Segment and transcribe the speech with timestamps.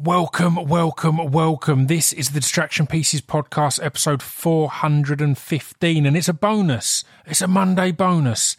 [0.00, 1.88] Welcome, welcome, welcome.
[1.88, 7.02] This is the Distraction Pieces podcast, episode 415, and it's a bonus.
[7.26, 8.56] It's a Monday bonus,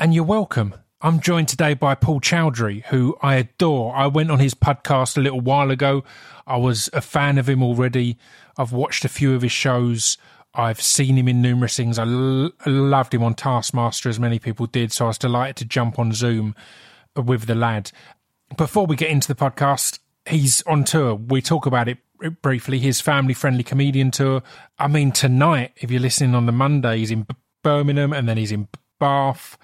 [0.00, 0.74] and you're welcome.
[1.00, 3.94] I'm joined today by Paul Chowdhry, who I adore.
[3.94, 6.02] I went on his podcast a little while ago.
[6.44, 8.18] I was a fan of him already.
[8.58, 10.18] I've watched a few of his shows.
[10.54, 12.00] I've seen him in numerous things.
[12.00, 14.90] I l- loved him on Taskmaster, as many people did.
[14.90, 16.56] So I was delighted to jump on Zoom
[17.14, 17.92] with the lad.
[18.56, 21.14] Before we get into the podcast, he's on tour.
[21.14, 21.98] We talk about it
[22.42, 22.78] briefly.
[22.78, 24.42] His family friendly comedian tour.
[24.78, 27.26] I mean, tonight, if you're listening on the Monday, he's in
[27.62, 29.56] Birmingham and then he's in Bath.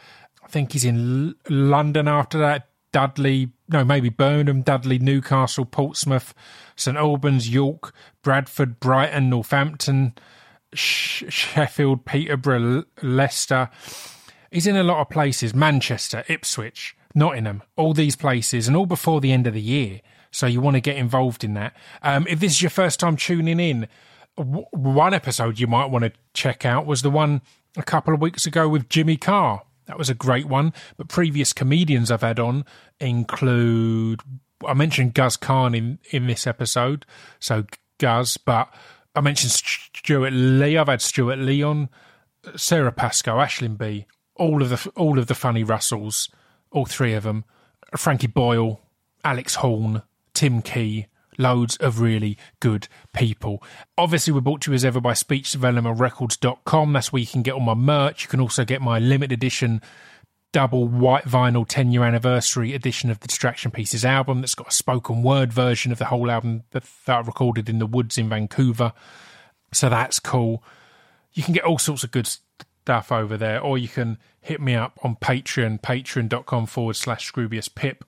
[0.42, 2.68] I think he's in L- London after that.
[2.92, 6.32] Dudley, no, maybe Birmingham, Dudley, Newcastle, Portsmouth,
[6.76, 7.92] St Albans, York,
[8.22, 10.14] Bradford, Brighton, Northampton,
[10.72, 13.68] Sh- Sheffield, Peterborough, Leicester.
[14.50, 19.20] He's in a lot of places Manchester, Ipswich, Nottingham, all these places, and all before
[19.20, 20.00] the end of the year.
[20.36, 21.74] So you want to get involved in that.
[22.02, 23.88] Um, if this is your first time tuning in,
[24.36, 27.40] w- one episode you might want to check out was the one
[27.74, 29.62] a couple of weeks ago with Jimmy Carr.
[29.86, 30.74] That was a great one.
[30.98, 32.66] But previous comedians I've had on
[33.00, 34.20] include
[34.66, 37.06] I mentioned Guz Khan in in this episode,
[37.40, 37.64] so
[37.96, 38.68] Guz, but
[39.14, 40.76] I mentioned Stewart Lee.
[40.76, 41.88] I've had Stewart Lee on,
[42.56, 46.28] Sara Pascoe, Aisling Bea, all of the all of the funny Russells,
[46.72, 47.44] all three of them,
[47.96, 48.82] Frankie Boyle,
[49.24, 50.02] Alex Horne,
[50.36, 51.06] Tim Key,
[51.38, 53.62] loads of really good people.
[53.96, 56.92] Obviously, we're brought to you as ever by speechdevelopmentrecords.com.
[56.92, 58.24] That's where you can get all my merch.
[58.24, 59.80] You can also get my limited edition
[60.52, 64.72] double white vinyl 10 year anniversary edition of the Distraction Pieces album that's got a
[64.72, 68.28] spoken word version of the whole album that, that I recorded in the woods in
[68.28, 68.92] Vancouver.
[69.72, 70.62] So that's cool.
[71.32, 74.74] You can get all sorts of good stuff over there, or you can hit me
[74.74, 78.04] up on Patreon, patreon.com forward slash Scroobius Pip.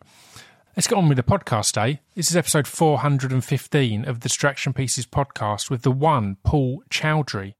[0.79, 1.97] Let's get on with the podcast, eh?
[2.15, 7.55] This is episode 415 of the Distraction Pieces podcast with the one, Paul Chowdhry.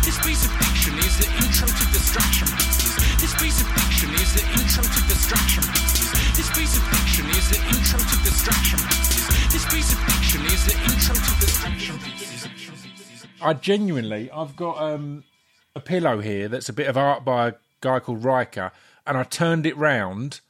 [0.00, 2.96] This piece of fiction is the intro to Distraction Pieces.
[3.20, 6.12] This piece of fiction is the intro to Distraction Pieces.
[6.32, 9.52] This piece of fiction is the intro to Distraction Pieces.
[9.52, 12.48] This piece of fiction is the intro to Distraction Pieces.
[13.42, 15.24] I genuinely, I've got um,
[15.74, 18.72] a pillow here that's a bit of art by a guy called Riker,
[19.06, 20.40] and I turned it round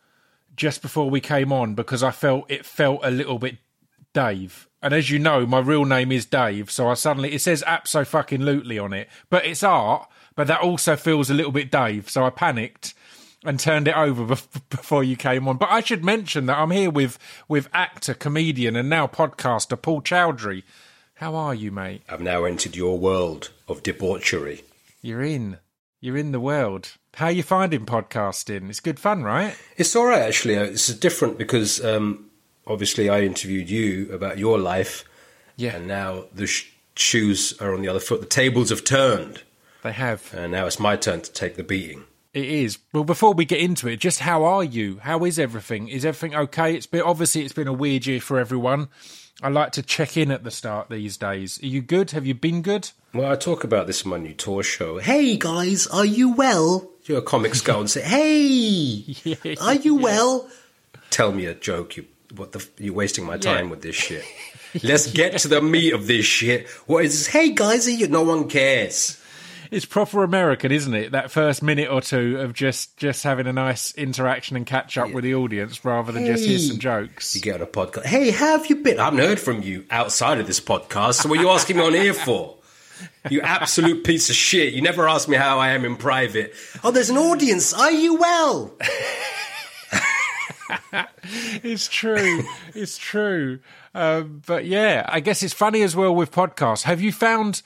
[0.57, 3.57] just before we came on because I felt it felt a little bit
[4.13, 4.69] Dave.
[4.83, 8.07] And as you know, my real name is Dave, so I suddenly it says Apso
[8.07, 10.09] fucking Lootly on it, but it's art.
[10.35, 12.95] But that also feels a little bit Dave, so I panicked
[13.45, 14.25] and turned it over
[14.71, 15.57] before you came on.
[15.59, 17.19] But I should mention that I'm here with
[17.49, 20.63] with actor, comedian, and now podcaster Paul Chowdhry.
[21.17, 22.03] How are you, mate?
[22.09, 24.63] I've now entered your world of debauchery.
[25.03, 25.59] You're in.
[26.01, 26.93] You're in the world.
[27.15, 28.69] How you finding podcasting?
[28.71, 29.57] It's good fun, right?
[29.77, 30.57] It's all right, actually.
[30.57, 32.31] Uh, It's different because um,
[32.67, 35.05] obviously I interviewed you about your life,
[35.57, 38.21] Yeah, and now the sh- shoes are on the other foot.
[38.21, 39.43] The tables have turned,
[39.83, 40.33] they have.
[40.35, 42.05] and now it's my turn to take the beating.
[42.33, 42.79] It is.
[42.95, 44.99] Well, before we get into it, just how are you?
[45.03, 45.89] How is everything?
[45.89, 46.75] Is everything okay?
[46.75, 48.89] It's been obviously it's been a weird year for everyone.
[49.43, 51.63] I like to check in at the start these days.
[51.63, 52.13] Are you good?
[52.13, 52.91] Have you been good?
[53.15, 54.99] Well, I talk about this in my new tour show.
[54.99, 56.89] Hey guys, are you well?
[57.05, 60.49] Your comics go and say, "Hey, are you well?"
[61.11, 61.97] Tell me a joke.
[61.99, 62.67] You what the?
[62.79, 63.71] You're wasting my time Yeah.
[63.71, 64.25] with this shit.
[64.83, 66.69] Let's get to the meat of this shit.
[66.87, 67.27] What is this?
[67.27, 68.09] Hey guys, are you?
[68.09, 69.19] No one cares.
[69.71, 71.13] It's proper American, isn't it?
[71.13, 75.13] That first minute or two of just just having a nice interaction and catch up
[75.13, 77.35] with the audience rather than just hear some jokes.
[77.35, 78.05] You get on a podcast.
[78.07, 78.99] Hey, how have you been?
[78.99, 81.15] I haven't heard from you outside of this podcast.
[81.15, 82.57] So what are you asking me on here for?
[83.31, 84.73] You absolute piece of shit.
[84.75, 86.55] You never ask me how I am in private.
[86.83, 87.73] Oh, there's an audience.
[87.73, 88.77] Are you well?
[91.63, 92.43] It's true.
[92.75, 93.61] it's true.
[93.95, 96.83] Um, but yeah, I guess it's funny as well with podcasts.
[96.83, 97.63] Have you found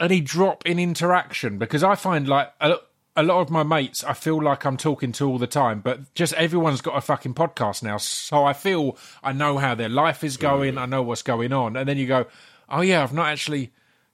[0.00, 1.58] any drop in interaction?
[1.58, 2.76] Because I find like a,
[3.16, 6.12] a lot of my mates, I feel like I'm talking to all the time, but
[6.14, 7.98] just everyone's got a fucking podcast now.
[7.98, 10.78] So I feel I know how their life is going.
[10.78, 11.76] I know what's going on.
[11.76, 12.26] And then you go,
[12.68, 13.72] oh yeah, I've not actually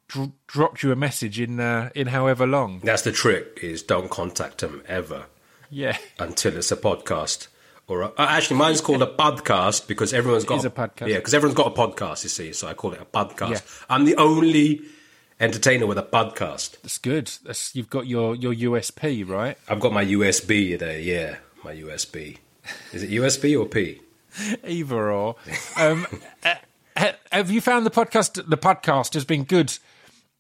[0.09, 2.81] dr- dropped you a message in uh, in however long.
[2.83, 3.61] That's the trick.
[3.63, 5.27] Is don't contact them ever
[5.71, 5.97] Yeah.
[6.19, 7.49] until it's a podcast.
[7.87, 11.09] Or a, uh, actually, mine's called a podcast because everyone's got is a podcast.
[11.09, 12.23] Yeah, because everyone's got a podcast.
[12.23, 13.51] You see, so I call it a podcast.
[13.51, 13.61] Yeah.
[13.89, 14.83] I'm the only
[15.41, 16.81] entertainer with a podcast.
[16.83, 17.31] That's good.
[17.45, 19.57] That's, you've got your, your USP, right?
[19.69, 20.99] I've got my USB there.
[20.99, 22.37] Yeah, my USB.
[22.93, 24.03] Is it USB or P?
[24.67, 25.37] either or.
[25.79, 26.07] Um,
[26.45, 28.47] uh, have you found the podcast?
[28.49, 29.79] The podcast has been good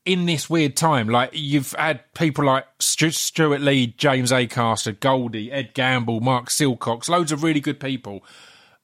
[0.08, 5.52] in this weird time, like you've had people like Stu- Stewart Lee, James Acaster, Goldie,
[5.52, 8.24] Ed Gamble, Mark Silcox, loads of really good people.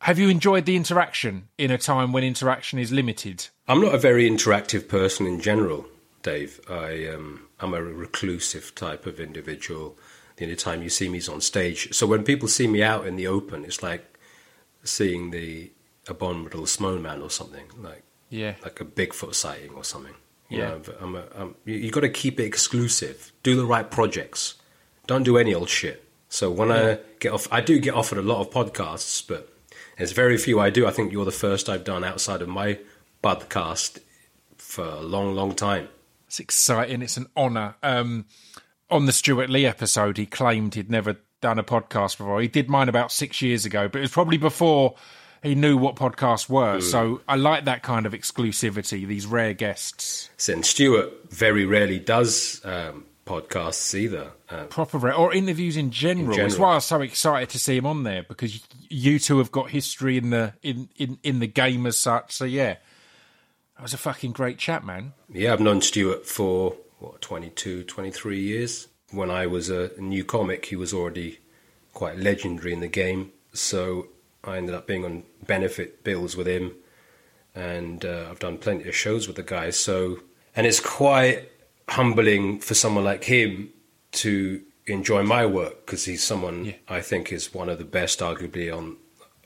[0.01, 3.49] Have you enjoyed the interaction in a time when interaction is limited?
[3.67, 5.87] I'm not a very interactive person in general,
[6.23, 6.61] Dave.
[6.69, 9.97] I um, I'm a reclusive type of individual.
[10.37, 11.95] The only time you see me is on stage.
[11.95, 14.19] So when people see me out in the open, it's like
[14.83, 15.71] seeing the
[16.07, 16.67] abominable
[16.99, 18.57] man or something, like Yeah.
[18.63, 20.15] like a Bigfoot sighting or something.
[20.55, 20.69] You Yeah.
[20.71, 23.33] know, I'm a, I'm, you, you got to keep it exclusive.
[23.43, 24.55] Do the right projects.
[25.07, 26.05] Don't do any old shit.
[26.29, 29.53] So when I get off, I do get offered a lot of podcasts, but
[29.99, 30.87] there's very few I do.
[30.87, 32.79] I think you're the first I've done outside of my
[33.23, 33.99] podcast
[34.59, 35.89] for a long, long time.
[36.27, 37.03] It's exciting.
[37.03, 37.77] It's an honour.
[37.83, 38.25] Um,
[38.91, 42.41] on the Stewart Lee episode, he claimed he'd never done a podcast before.
[42.41, 44.95] He did mine about six years ago, but it was probably before
[45.45, 46.81] he knew what podcasts were.
[46.81, 50.31] So I like that kind of exclusivity, these rare guests.
[50.49, 54.33] And Stewart very rarely does um, podcasts either.
[54.49, 56.33] Um, Proper rare, or interviews in general.
[56.33, 56.69] In That's general.
[56.69, 59.71] why I was so excited to see him on there because you two have got
[59.71, 62.33] history in the in, in, in the game as such.
[62.33, 62.77] So yeah,
[63.77, 65.13] that was a fucking great chat, man.
[65.29, 68.89] Yeah, I've known Stewart for what 22, 23 years.
[69.11, 71.39] When I was a new comic, he was already
[71.93, 73.33] quite legendary in the game.
[73.53, 74.09] So
[74.47, 76.73] I ended up being on benefit bills with him,
[77.55, 79.71] and uh, I've done plenty of shows with the guy.
[79.71, 80.21] So,
[80.57, 81.51] and it's quite
[81.89, 83.71] humbling for someone like him
[84.13, 86.75] to enjoy my work because he's someone Yeah.
[86.89, 88.97] I think is one of the best, arguably on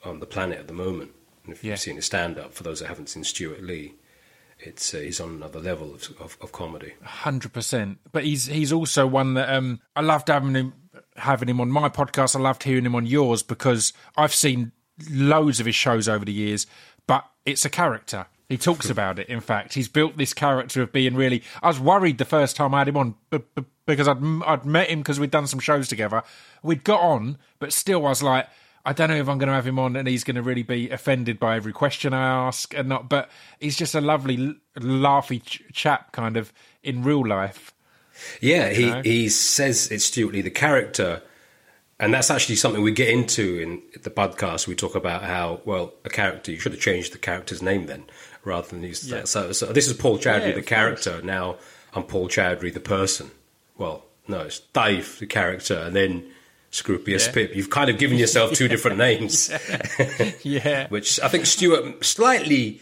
[0.05, 1.11] on the planet at the moment.
[1.45, 1.73] And if Yeah.
[1.73, 3.95] you've seen his stand up, for those that haven't seen Stewart Lee,
[4.61, 6.95] it's uh, he's on another level of, of, of comedy.
[7.03, 7.99] Hundred percent.
[8.13, 10.73] But he's he's also one that um, I loved having him
[11.17, 12.37] having him on my podcast.
[12.37, 14.73] I loved hearing him on yours because I've seen
[15.11, 16.67] loads of his shows over the years.
[17.07, 18.27] But it's a character.
[18.49, 19.29] He talks about it.
[19.29, 21.43] In fact, he's built this character of being really.
[21.63, 24.65] I was worried the first time I had him on b- b- because I'd I'd
[24.65, 26.23] met him because we'd done some shows together.
[26.63, 28.49] We'd got on, but still, I was like.
[28.87, 30.63] I don't know if I'm going to have him on and he's going to really
[30.63, 33.29] be offended by every question I ask and not, but
[33.61, 37.75] he's just a lovely, laughy ch- chap kind of in real life.
[38.41, 39.03] Yeah, he, know?
[39.03, 41.23] he says it's Stewart Lee, the character.
[42.01, 44.67] And that's actually something we get into in the podcast.
[44.69, 48.05] We talk about how, well, a character, you should have changed the character's name then,
[48.45, 49.19] rather than use Yeah.
[49.21, 49.29] that.
[49.29, 51.21] So, so this is Paul Chowdhry, Yeah, the character.
[51.23, 51.57] Now
[51.95, 53.31] I'm Paul Chowdhry, the person.
[53.77, 56.25] Well, no, it's Dave, the character, and then
[56.71, 57.33] Scroobius Yeah.
[57.33, 57.57] Pip.
[57.57, 59.51] You've kind of given yourself two different names,
[60.45, 60.87] Yeah.
[60.89, 62.81] which I think Stewart slightly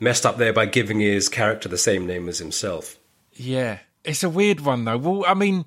[0.00, 2.98] messed up there by giving his character the same name as himself.
[3.34, 3.80] Yeah.
[4.04, 4.98] It's a weird one, though.
[4.98, 5.64] Well, I mean,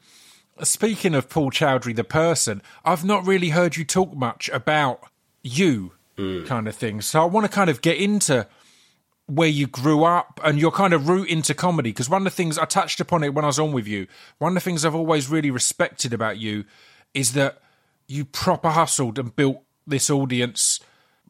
[0.63, 5.01] speaking of Paul Chowdhry, the person, I've not really heard you talk much about
[5.43, 7.01] you kind of thing.
[7.01, 8.47] So I want to kind of get into
[9.27, 11.91] where you grew up and your kind of route into comedy.
[11.91, 14.07] Because one of the things I touched upon it when I was on with you,
[14.39, 16.65] one of the things I've always really respected about you
[17.13, 17.61] is that
[18.07, 20.79] you proper hustled and built this audience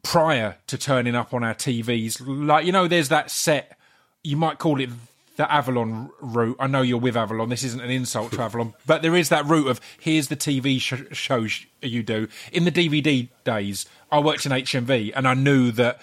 [0.02, 2.22] prior to turning up on our TVs.
[2.24, 3.76] Like, you know, there's that set,
[4.22, 4.90] you might call it
[5.38, 6.56] the Avalon route.
[6.58, 7.48] I know you're with Avalon.
[7.48, 10.80] This isn't an insult to Avalon, but there is that route of here's the TV
[10.80, 12.26] sh- shows you do.
[12.52, 16.00] In the DVD days, I worked in HMV and I knew that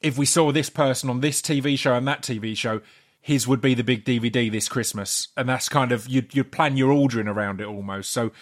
[0.00, 2.80] if we saw this person on this TV show and that TV show,
[3.20, 5.28] his would be the big DVD this Christmas.
[5.36, 8.10] And that's kind of, you'd, you'd plan your ordering around it almost.
[8.10, 8.32] So,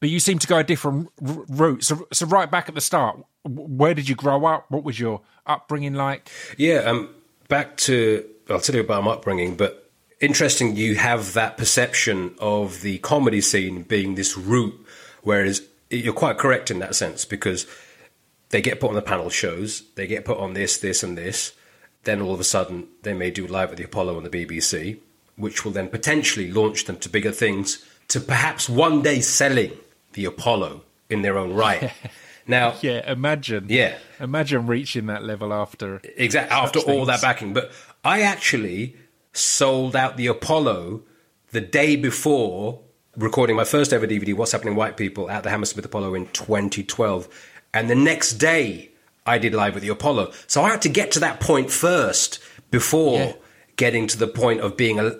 [0.00, 1.82] but you seem to go a different r- route.
[1.82, 4.70] So, so right back at the start, where did you grow up?
[4.70, 6.28] What was your upbringing like?
[6.58, 7.08] Yeah, um,
[7.48, 9.83] back to I'll tell you about my upbringing, but
[10.20, 14.74] interesting you have that perception of the comedy scene being this route,
[15.22, 17.66] whereas you're quite correct in that sense because
[18.50, 21.52] they get put on the panel shows, they get put on this, this, and this.
[22.04, 24.98] Then all of a sudden, they may do live at the Apollo on the BBC,
[25.36, 29.72] which will then potentially launch them to bigger things, to perhaps one day selling
[30.12, 31.92] the Apollo in their own right.
[32.46, 33.66] now, Yeah, imagine.
[33.68, 33.96] Yeah.
[34.20, 36.00] Imagine reaching that level after.
[36.16, 36.54] Exactly.
[36.54, 37.54] After all that backing.
[37.54, 37.72] But
[38.04, 38.96] I actually
[39.34, 41.02] sold out the Apollo
[41.50, 42.80] the day before
[43.16, 47.28] recording my first ever DVD, What's Happening White People, at the Hammersmith Apollo in 2012.
[47.72, 48.90] And the next day,
[49.26, 50.32] I did live at the Apollo.
[50.46, 53.32] So I had to get to that point first before Yeah.
[53.76, 55.16] getting to the point of being a,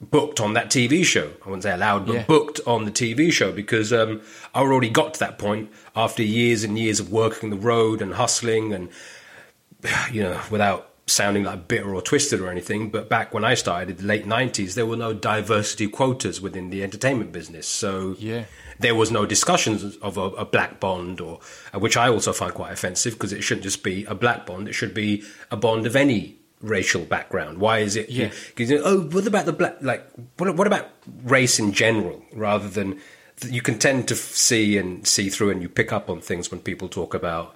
[0.00, 1.30] booked on that TV show.
[1.44, 2.24] I wouldn't say allowed, but Yeah.
[2.24, 4.20] booked on the TV show because um,
[4.54, 8.14] I already got to that point after years and years of working the road and
[8.14, 8.88] hustling and
[10.12, 13.90] you know, without sounding like bitter or twisted or anything, but back when I started
[13.90, 17.66] in the late 90s, there were no diversity quotas within the entertainment business.
[17.66, 18.44] So Yeah.
[18.80, 21.40] there was no discussions of a, a black bond, or
[21.74, 24.66] uh, which I also find quite offensive because it shouldn't just be a black bond,
[24.66, 27.58] it should be a bond of any racial background?
[27.58, 28.08] Why is it?
[28.08, 28.30] Yeah.
[28.48, 29.76] Because you oh, what about the black?
[29.82, 30.08] Like,
[30.38, 30.88] what, what about
[31.22, 32.98] race in general, rather than
[33.46, 36.60] you can tend to see and see through, and you pick up on things when
[36.60, 37.54] people talk about,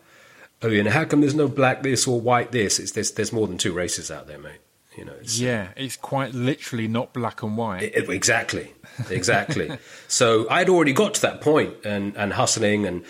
[0.62, 2.78] oh, you know, how come there's no black this or white this?
[2.78, 4.60] It's there's there's more than two races out there, mate.
[4.96, 7.82] You know, it's, Yeah, it's quite literally not black and white.
[7.84, 8.74] it- exactly,
[9.08, 9.70] exactly.
[10.08, 13.04] so I'd already got to that point and, and hustling and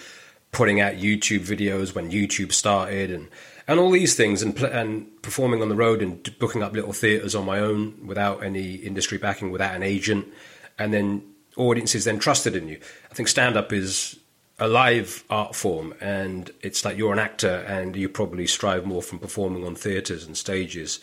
[0.53, 3.29] putting out YouTube videos when YouTube started and,
[3.67, 7.35] and all these things and, and performing on the road and booking up little theatres
[7.35, 10.27] on my own without any industry backing, without an agent.
[10.79, 11.23] And then
[11.57, 12.79] audiences then trusted in you.
[13.11, 14.18] I think stand up is
[14.59, 19.03] a live art form and it's like you're an actor and you probably strive more
[19.03, 20.99] from performing on theatres and stages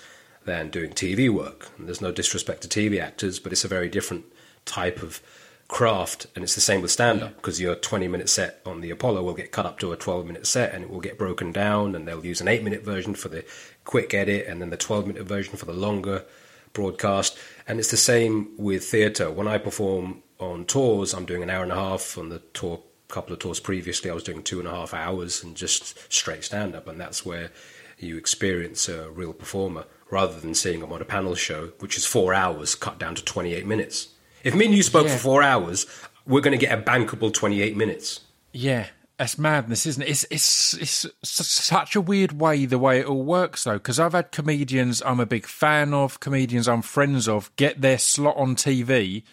[0.46, 1.70] than doing TV work.
[1.78, 4.26] And there's no disrespect to TV actors, but it's a very different
[4.66, 5.22] type of
[5.68, 6.28] craft.
[6.36, 9.24] And it's the same with stand up because your 20 minute set on the Apollo
[9.24, 11.96] will get cut up to a 12 minute set and it will get broken down.
[11.96, 13.44] And they'll use an 8 minute version for the
[13.84, 16.26] quick edit and then the 12 minute version for the longer
[16.74, 17.38] broadcast.
[17.68, 19.32] And it's the same with theatre.
[19.32, 22.82] When I perform on tours, I'm doing an hour and a half on the tour.
[23.08, 26.44] Couple of tours previously, I was doing two and a half hours and just straight
[26.44, 27.52] stand up, and that's where
[28.00, 32.06] you experience a real performer rather than seeing them on a panel show, which is
[32.06, 34.10] four hours cut down to 28 minutes.
[34.44, 35.14] If me and you spoke Yeah.
[35.14, 35.86] for four hours,
[36.26, 38.22] we're going to get a bankable 28 minutes.
[38.52, 40.10] Yeah, that's madness, isn't it?
[40.10, 44.14] It's it's it's such a weird way the way it all works though, because I've
[44.14, 48.56] had comedians I'm a big fan of, comedians I'm friends of, get their slot on
[48.56, 49.24] TV,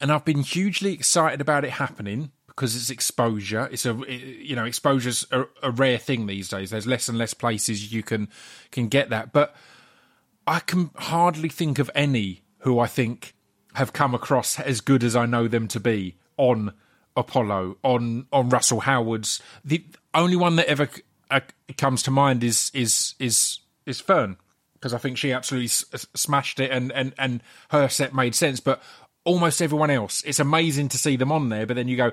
[0.00, 3.68] and I've been hugely excited about it happening because it's exposure.
[3.70, 6.70] It's a you know exposure's a, a rare thing these days.
[6.70, 8.28] There's less and less places you can
[8.72, 9.54] can get that, but
[10.44, 13.34] I can hardly think of any who I think
[13.74, 16.72] have come across as good as I know them to be on
[17.16, 19.40] Apollo, on on Russell Howard's.
[19.64, 20.88] The only one that ever
[21.30, 21.40] uh,
[21.76, 24.36] comes to mind is is is is Fern
[24.74, 25.84] because I think she absolutely s-
[26.14, 28.58] smashed it and and and her set made sense.
[28.58, 28.82] But
[29.22, 31.64] almost everyone else, it's amazing to see them on there.
[31.64, 32.10] But then you go,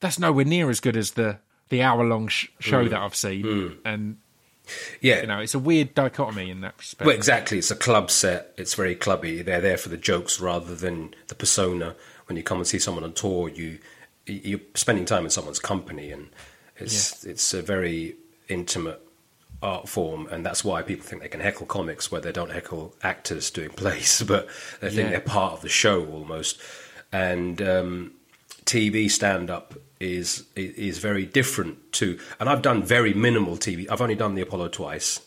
[0.00, 1.38] that's nowhere near as good as the
[1.68, 4.16] the hour long sh- show that I've seen, and
[5.00, 7.06] Yeah, you know it's a weird dichotomy in that respect.
[7.06, 7.58] Well, exactly.
[7.58, 8.52] It's a club set.
[8.56, 9.42] It's very clubby.
[9.42, 11.94] They're there for the jokes rather than the persona.
[12.26, 13.78] When you come and see someone on tour, you
[14.26, 16.28] you're spending time in someone's company, and
[16.76, 18.16] it's it's a very
[18.48, 19.00] intimate
[19.62, 22.94] art form, and that's why people think they can heckle comics where they don't heckle
[23.02, 24.46] actors doing plays, but
[24.80, 25.10] they think Yeah.
[25.10, 26.60] they're part of the show almost.
[27.10, 28.12] And um,
[28.68, 33.90] TV stand up is is very different to, and I've done very minimal TV.
[33.90, 35.20] I've only done the Apollo twice.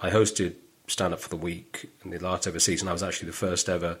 [0.00, 0.54] I hosted
[0.88, 2.88] stand up for the week in the last ever season.
[2.88, 3.98] I was actually the first ever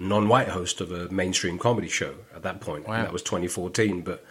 [0.00, 2.88] non-white host of a mainstream comedy show at that point.
[2.88, 2.94] Wow.
[2.94, 4.24] And that was 2014, but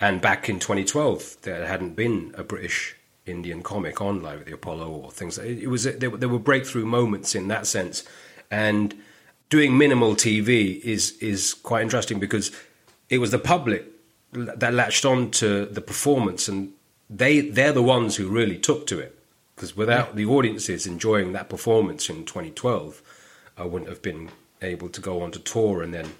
[0.00, 2.96] and back in 2012 there hadn't been a British
[3.26, 5.36] Indian comic on live at the Apollo or things.
[5.36, 8.04] It, it was there, there were breakthrough moments in that sense,
[8.50, 8.94] and
[9.50, 12.50] doing minimal TV is is quite interesting because
[13.14, 13.86] it was the public
[14.32, 16.72] that latched on to the performance, and
[17.08, 19.16] they they're the ones who really took to it.
[19.54, 23.00] Because without the audiences enjoying that performance in 2012,
[23.56, 24.30] I wouldn't have been
[24.60, 26.14] able to go on to tour and then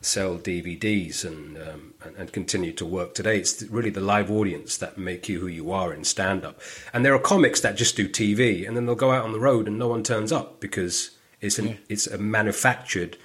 [0.00, 3.40] sell DVDs and, um, and and continue to work today.
[3.40, 6.60] It's really the live audience that make you who you are in stand up.
[6.92, 9.40] And there are comics that just do TV and then they'll go out on the
[9.40, 11.10] road and no one turns up because
[11.40, 13.16] it's an, it's a manufactured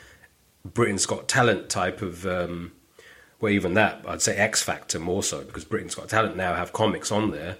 [0.66, 2.26] Britain's Got Talent type of.
[2.26, 2.72] Um,
[3.42, 6.72] well, even that, I'd say X Factor more so because Britain's Got Talent now have
[6.74, 7.58] comics on there,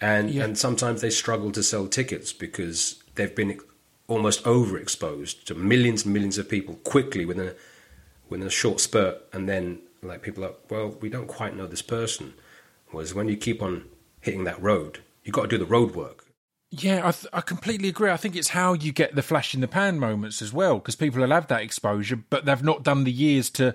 [0.00, 0.44] and Yeah.
[0.44, 3.60] and sometimes they struggle to sell tickets because they've been
[4.08, 7.54] almost overexposed to millions and millions of people quickly within a
[8.28, 11.82] within a short spurt, and then like people are well, we don't quite know this
[11.82, 12.34] person.
[12.90, 13.84] Whereas when you keep on
[14.20, 16.24] hitting that road, you've got to do the road work.
[16.70, 18.10] Yeah, I, th- I completely agree.
[18.10, 20.96] I think it's how you get the flash in the pan moments as well, because
[20.96, 23.74] people will have that exposure, but they've not done the years to.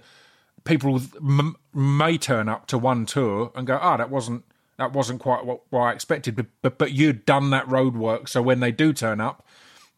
[0.63, 4.45] People m- may turn up to one tour and go, "Ah, that wasn't
[4.77, 8.27] that wasn't quite what, what I expected," but, but but you'd done that road work,
[8.27, 9.45] so when they do turn up,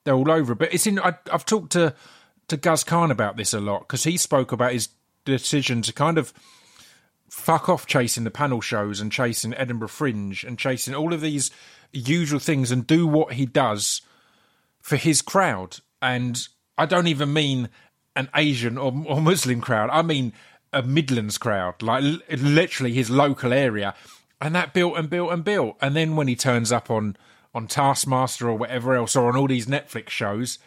[0.04, 0.56] they're all over.
[0.56, 1.00] But it's in.
[1.00, 1.94] I, I've talked to
[2.48, 4.90] to Guz Khan about this a lot because he spoke about his
[5.26, 6.34] decision to kind of
[7.30, 11.52] fuck off chasing the panel shows and chasing Edinburgh Fringe and chasing all of these
[11.92, 14.02] usual things and do what he does
[14.80, 15.80] for his crowd.
[16.02, 17.70] And I don't even mean
[18.16, 19.90] an Asian or, or Muslim crowd.
[19.92, 20.34] I mean
[20.76, 23.96] a Midlands crowd, like literally his local area.
[24.40, 25.78] And that built and built and built.
[25.82, 27.18] And then when he turns up on
[27.56, 30.60] on Taskmaster or whatever else, or on all these Netflix shows,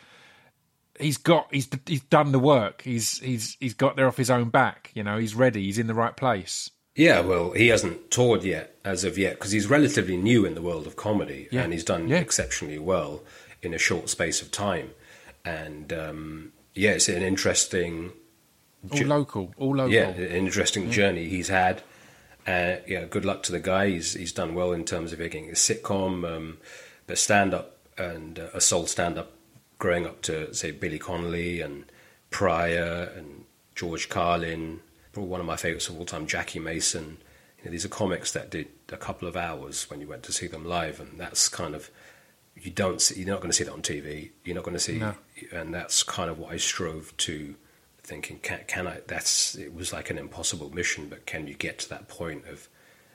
[0.98, 2.82] he's got he's he's done the work.
[2.82, 4.90] He's he's he's got there off his own back.
[4.94, 5.64] You know, he's ready.
[5.64, 6.70] He's in the right place.
[6.96, 10.62] Yeah, well, he hasn't toured yet, as of yet, because he's relatively new in the
[10.62, 11.62] world of comedy, Yeah.
[11.62, 12.16] and he's done Yeah.
[12.18, 13.22] exceptionally well.
[13.60, 14.90] in a short space of time.
[15.44, 18.12] And um, yeah, it's an interesting,
[18.90, 19.92] All local, all local.
[19.92, 21.82] yeah, an interesting journey he's had.
[22.46, 23.88] Uh, yeah, good luck to the guy.
[23.90, 26.58] He's he's done well in terms of making a sitcom, um,
[27.06, 29.32] but stand up and uh, a soul stand up,
[29.78, 31.84] growing up to say Billy Connolly and
[32.30, 33.44] Pryor and
[33.74, 34.80] George Carlin.
[35.12, 37.18] Probably one of my favorites of all time, Jackie Mason.
[37.58, 40.32] You know, these are comics that did a couple of hours when you went to
[40.32, 41.90] see them live, and that's kind of
[42.60, 44.30] you don't see, you're not going to see that on TV.
[44.44, 45.14] You're not going to see, No.
[45.52, 47.54] and that's kind of what I strove to
[48.08, 48.38] thinking.
[48.40, 49.00] Can, can I?
[49.06, 52.68] That's it was like an impossible mission, but can you get to that point of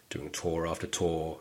[0.10, 1.40] doing tour after tour?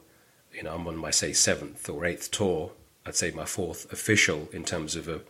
[0.53, 2.73] You know, I'm on my say seventh or eighth tour.
[3.05, 5.21] I'd say my fourth official in terms of a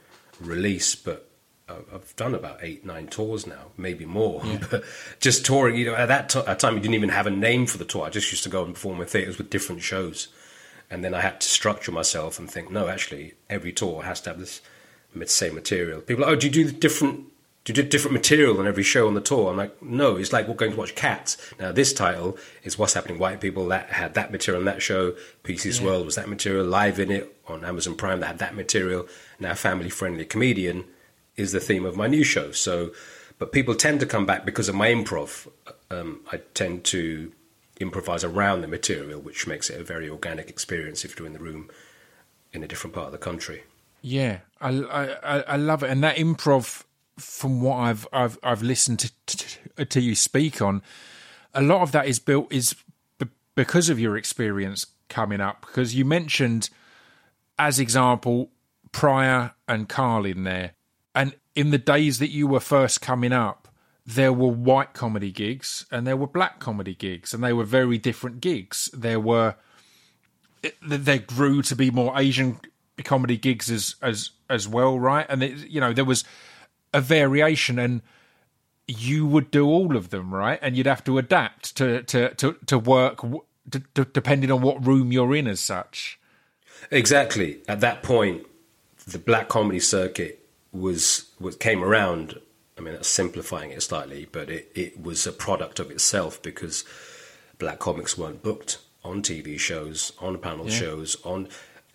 [0.40, 1.28] release, but
[1.68, 4.42] I've done about eight, nine tours now, maybe more.
[4.70, 4.84] but
[5.20, 7.66] just touring, you know, at that t- at time, you didn't even have a name
[7.66, 8.04] for the tour.
[8.04, 10.28] I just used to go and perform in theatres with different shows.
[10.90, 14.30] And then I had to structure myself and think, no, actually, every tour has to
[14.30, 14.60] have this
[15.26, 16.02] same material.
[16.02, 17.31] People are, oh, do you do the different?
[17.64, 19.48] Do you do different material on every show on the tour?
[19.50, 21.36] I'm like, no, it's like we're going to watch Cats.
[21.60, 23.68] Now, this title is What's Happening White People.
[23.68, 25.14] That had that material on that show.
[25.44, 26.64] PC's World was that material.
[26.66, 29.06] Live Innit on Amazon Prime, that had that material.
[29.38, 30.84] Now, Family Friendly Comedian
[31.36, 32.50] is the theme of my new show.
[32.50, 32.90] So,
[33.38, 35.46] but people tend to come back because of my improv.
[35.88, 37.30] Um, I tend to
[37.78, 41.38] improvise around the material, which makes it a very organic experience if you're in the
[41.38, 41.70] room
[42.52, 43.62] in a different part of the country.
[44.00, 46.82] Yeah, I, I- I love it, and that improv,
[47.22, 50.82] from what I've I've I've listened to, to to you speak on,
[51.54, 52.74] a lot of that is built is
[53.18, 55.62] b- because of your experience coming up.
[55.62, 56.70] Because you mentioned,
[57.58, 58.50] as example,
[58.90, 60.72] Pryor and Carlin there,
[61.14, 63.68] and in the days that you were first coming up,
[64.04, 67.98] there were white comedy gigs and there were black comedy gigs, and they were very
[67.98, 68.90] different gigs.
[68.92, 69.56] There were
[70.80, 72.60] there grew to be more Asian
[73.04, 75.26] comedy gigs as as as well, right?
[75.28, 76.24] And it, you know there was
[76.92, 78.02] a variation, and
[78.86, 80.58] you would do all of them, right?
[80.62, 83.22] And you'd have to adapt to to to, to work
[83.70, 86.18] to, to, depending on what room you're in, as such.
[86.90, 87.60] Exactly.
[87.68, 88.46] At that point,
[89.06, 92.40] the black comedy circuit was, was came around.
[92.76, 96.84] I mean, that's simplifying it slightly, but it, it was a product of itself because
[97.58, 101.48] black comics weren't booked on TV shows, on panel shows, on,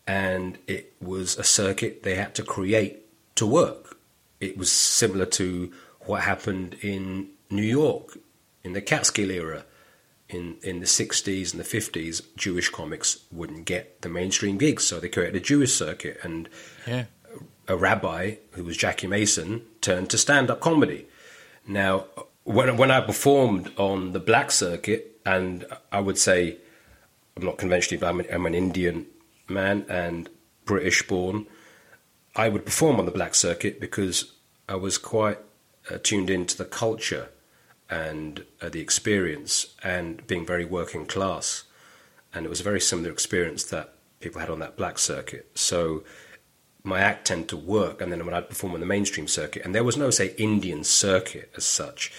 [0.06, 3.06] and it was a circuit they had to create
[3.36, 3.97] to work.
[4.40, 5.72] It was similar to
[6.02, 8.18] what happened in New York
[8.64, 9.66] in the Catskill era.
[10.30, 15.00] In in the 60s and the 50s Jewish comics wouldn't get the mainstream gigs so
[15.00, 16.50] they created a Jewish circuit and
[16.86, 17.06] Yeah,
[17.70, 21.08] a rabbi who was Jackie Mason turned to stand up comedy.
[21.66, 22.08] Now
[22.44, 26.58] when when I performed on the black circuit and I would say
[27.38, 29.06] I'm not conventionally but I'm an, I'm an Indian
[29.48, 30.30] man and
[30.66, 31.46] British born
[32.38, 34.32] I would perform on the black circuit because
[34.70, 35.40] I was quite
[35.90, 37.30] uh, tuned into the culture
[37.90, 41.64] and uh, the experience and being very working class.
[42.34, 45.50] And it was a very similar experience that people had on that black circuit.
[45.56, 46.04] So
[46.84, 48.02] my act tended to work.
[48.02, 50.84] And then when I'd perform on the mainstream circuit, and there was no, say, Indian
[50.84, 52.14] circuit as such.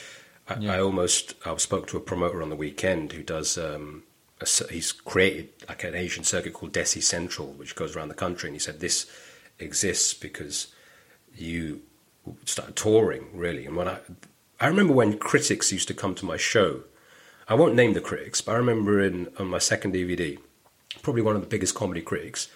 [0.48, 3.57] I, I almost I spoke to a promoter on the weekend who does.
[3.57, 4.02] Um,
[4.40, 8.48] a, he's created like an Asian circuit called Desi Central, which goes around the country,
[8.48, 9.07] and he said this
[9.58, 10.68] exists because
[11.34, 11.82] you
[12.44, 13.66] started touring really.
[13.66, 13.98] And when I,
[14.60, 16.82] I remember when critics used to come to my show.
[17.46, 20.38] I won't name the critics, but I remember in on my second DVD,
[21.00, 22.48] probably one of the biggest comedy critics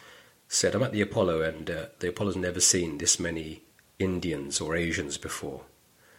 [0.48, 3.62] said, "I'm at the Apollo, and uh, the Apollo's never seen this many
[3.98, 5.62] Indians or Asians before."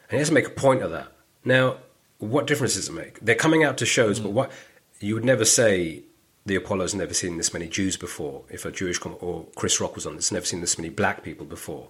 [0.09, 1.11] And he has to make a point of that.
[1.45, 1.77] Now,
[2.17, 3.19] what difference does it make?
[3.19, 4.51] They're coming out to shows, but what
[4.99, 6.03] you would never say
[6.45, 8.43] the Apollo's never seen this many Jews before.
[8.49, 11.23] If a Jewish com- or Chris Rock was on, it's never seen this many black
[11.23, 11.87] people before.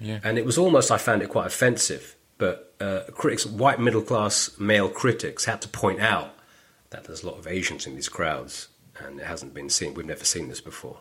[0.00, 2.14] yeah, And it was almost, I found it quite offensive.
[2.36, 6.34] But uh, critics, white middle class male critics, had to point out
[6.90, 8.68] that there's a lot of Asians in these crowds,
[9.04, 9.94] and it hasn't been seen.
[9.94, 11.00] We've never seen this before.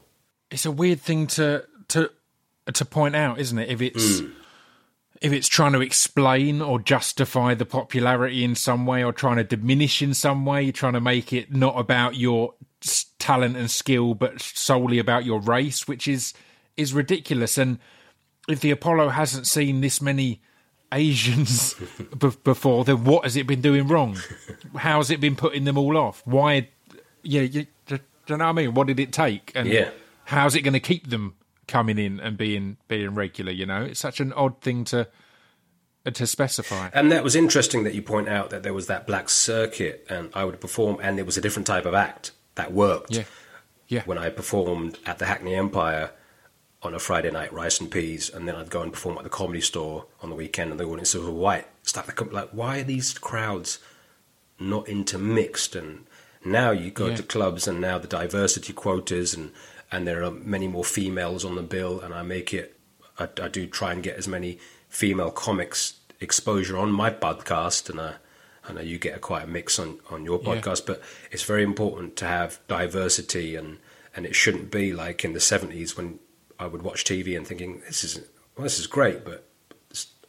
[0.50, 2.10] it's a weird thing to to
[2.74, 3.70] to point out, isn't it?
[3.70, 4.22] If it's
[5.22, 9.44] if it's trying to explain or justify the popularity in some way, or trying to
[9.44, 12.56] diminish in some way, you're trying to make it not about your
[13.20, 16.34] talent and skill, but solely about your race, which is
[16.76, 17.58] is ridiculous.
[17.58, 17.80] And
[18.48, 20.42] if the Apollo hasn't seen this many
[20.92, 21.74] Asians
[22.20, 24.18] b- before, then what has it been doing wrong?
[24.76, 26.22] How has it been putting them all off?
[26.26, 26.70] Why?
[27.24, 28.74] Yeah, you, do you know what I mean?
[28.74, 29.52] What did it take?
[29.56, 29.90] And Yeah.
[30.26, 31.36] how's it going to keep them
[31.68, 33.52] coming in and being being regular?
[33.52, 35.08] You know, it's such an odd thing to
[36.14, 36.90] to specify.
[36.94, 40.30] And that was interesting that you point out that there was that black circuit, and
[40.34, 43.16] I would perform, and it was a different type of act that worked.
[43.16, 43.24] Yeah,
[43.88, 46.12] yeah, When I performed at the Hackney Empire,
[46.84, 49.30] on a Friday night, rice and peas, and then I'd go and perform at the
[49.32, 51.66] comedy store on the weekend, and the audiences were white.
[51.82, 53.80] It's like, like why are these crowds
[54.60, 55.76] not intermixed?
[55.76, 56.06] And
[56.46, 57.16] now you go Yeah.
[57.16, 59.52] to clubs, and now the diversity quotas, and
[59.92, 62.78] and there are many more females on the bill, and I make it.
[63.18, 68.00] I, I do try and get as many female comics exposure on my podcast, and
[68.00, 68.14] I.
[68.68, 70.56] I know you get a quite a mix on, on your Yeah.
[70.56, 71.02] podcast, but
[71.32, 73.78] it's very important to have diversity, and,
[74.16, 76.20] and it shouldn't be like in the seventies when
[76.60, 78.20] I would watch TV and thinking this is
[78.56, 79.48] well, this is great, but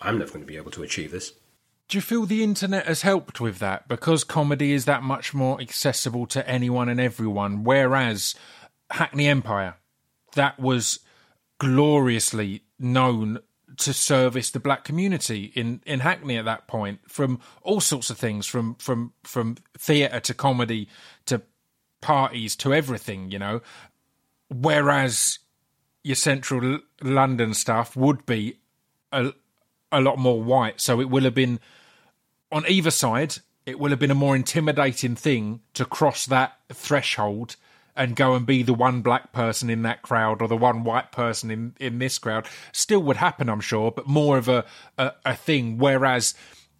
[0.00, 1.32] I'm never going to be able to achieve this.
[1.88, 5.58] Do you feel the internet has helped with that because comedy is that much more
[5.58, 7.64] accessible to anyone and everyone?
[7.64, 8.34] Whereas
[8.90, 9.76] Hackney Empire,
[10.34, 11.00] that was
[11.58, 13.38] gloriously known
[13.78, 18.18] to service the black community in, in Hackney at that point from all sorts of
[18.18, 20.88] things, from from from theatre to comedy
[21.26, 21.42] to
[22.00, 23.60] parties to everything, you know.
[24.50, 25.38] Whereas
[26.02, 28.58] your central London stuff would be
[29.12, 29.32] a,
[29.92, 31.60] a lot more white, so it will have been
[32.50, 33.36] on either side,
[33.66, 37.56] it will have been a more intimidating thing to cross that threshold
[37.98, 41.12] and go and be the one black person in that crowd or the one white
[41.12, 42.46] person in, in this crowd.
[42.72, 44.64] Still would happen, I'm sure, but more of a,
[44.96, 45.76] a, a thing.
[45.76, 46.34] Whereas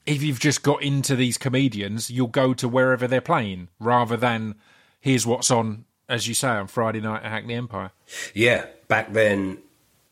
[0.06, 4.54] if you've just got into these comedians, you'll go to wherever they're playing rather than
[5.00, 7.90] here's what's on, as you say, on Friday night at Hackney Empire.
[8.32, 9.58] Yeah, back then,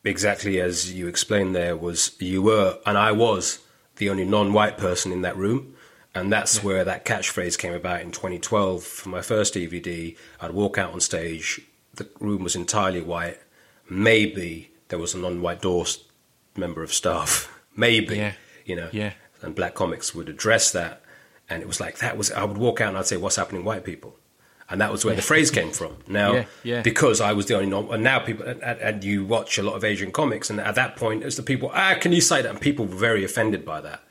[0.04, 3.60] exactly as you explained there, was you were, and I was,
[3.96, 5.75] the only non white person in that room.
[6.16, 10.16] And that's where that catchphrase came about in 2012 for my first DVD.
[10.40, 11.60] I'd walk out on stage,
[11.94, 13.38] the room was entirely white.
[13.88, 15.84] Maybe there was a non white door
[16.56, 17.52] member of staff.
[17.76, 18.32] Maybe, Yeah.
[18.64, 18.88] you know.
[18.92, 19.12] Yeah.
[19.42, 21.02] And black comics would address that.
[21.48, 23.64] And it was like, that was, I would walk out and I'd say, What's happening,
[23.64, 24.16] white people?
[24.68, 25.98] And that was where the phrase came from.
[26.08, 26.82] Now, Yeah, yeah.
[26.82, 29.74] because I was the only non, and now people, and, and you watch a lot
[29.76, 32.50] of Asian comics, and at that point, it's the people, ah, can you say that?
[32.50, 34.02] And people were very offended by that.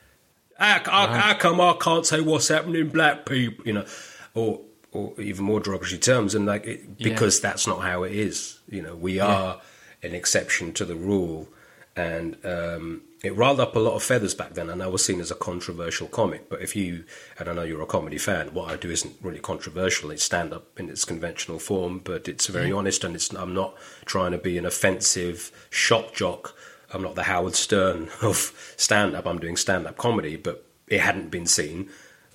[0.58, 3.66] How, how come I can't say what's happening, black people?
[3.66, 3.86] You know,
[4.34, 8.60] or or even more derogatory terms, and like it, because that's not how it is.
[8.70, 9.60] You know, we are
[10.02, 11.50] an exception to the rule,
[11.96, 14.70] and um, it riled up a lot of feathers back then.
[14.70, 16.48] And I was seen as a controversial comic.
[16.50, 17.04] But if you,
[17.38, 20.12] and I know you're a comedy fan, what I do isn't really controversial.
[20.12, 23.76] It's stand up in its conventional form, but it's very honest, and it's I'm not
[24.06, 26.56] trying to be an offensive shock jock.
[26.96, 29.28] I'm not the Howard Stern of stand up.
[29.28, 31.90] I'm doing stand up comedy, but it hadn't been seen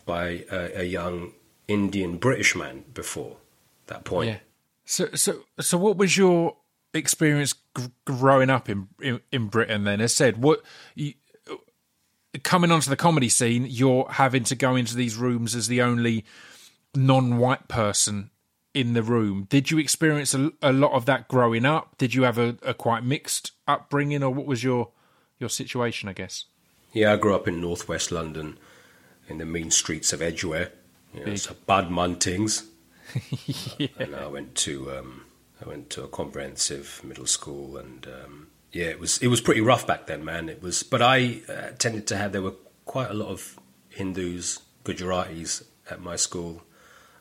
[0.05, 1.33] by a, a young
[1.67, 3.39] Indian British man before
[3.87, 4.29] that point.
[4.29, 4.39] Yeah.
[4.85, 6.57] So, so, so, what was your
[6.93, 9.85] experience g- growing up in, in in Britain?
[9.85, 10.61] Then, as said, what
[10.95, 11.15] you,
[12.43, 16.25] coming onto the comedy scene, you're having to go into these rooms as the only
[16.95, 18.31] non-white person
[18.75, 19.47] in the room.
[19.49, 21.97] Did you experience a, a lot of that growing up?
[21.99, 24.91] Did you have a, a quite mixed upbringing, or what was your
[25.39, 26.09] your situation?
[26.09, 26.45] I guess.
[26.93, 28.59] Yeah, I grew up in northwest London,
[29.29, 30.73] in the mean streets of Edgware.
[31.15, 32.67] You know, so Bud Muntings.
[33.99, 35.25] And I went to um,
[35.65, 39.61] I went to a comprehensive middle school, and um, yeah, it was it was pretty
[39.61, 40.49] rough back then, man.
[40.49, 42.55] It was, but I uh, tended to have there were
[42.85, 46.63] quite a lot of Hindus, Gujaratis at my school.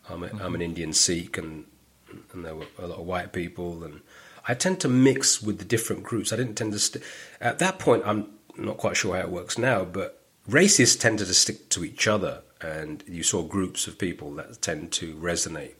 [0.09, 0.55] I'm, a, I'm mm-hmm.
[0.55, 1.65] an Indian Sikh, and
[2.33, 4.01] and there were a lot of white people, and
[4.47, 6.33] I tend to mix with the different groups.
[6.33, 7.03] I didn't tend to st-
[7.39, 8.03] at that point.
[8.05, 12.07] I'm not quite sure how it works now, but races tended to stick to each
[12.07, 15.75] other, and you saw groups of people that tend to resonate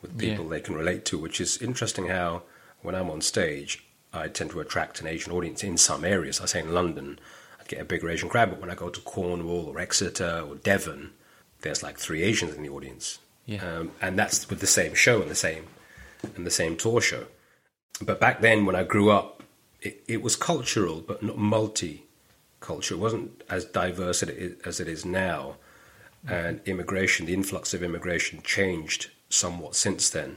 [0.00, 0.50] with people Yeah.
[0.50, 2.08] they can relate to, which is interesting.
[2.08, 2.42] How
[2.82, 6.40] when I'm on stage, I tend to attract an Asian audience in some areas.
[6.40, 7.18] I say in London,
[7.60, 10.56] I'd get a bigger Asian crowd, but when I go to Cornwall or Exeter or
[10.56, 11.12] Devon,
[11.60, 13.20] there's like three Asians in the audience,
[13.52, 13.78] Yeah.
[13.78, 15.64] um, and that's with the same show and the same
[16.36, 17.26] and the same tour show.
[18.00, 19.42] But back then, when I grew up,
[19.80, 22.98] it, it was cultural, but not multi-cultural.
[22.98, 25.56] It wasn't as diverse as it is, now.
[26.26, 30.36] And immigration, the influx of immigration, changed somewhat since then.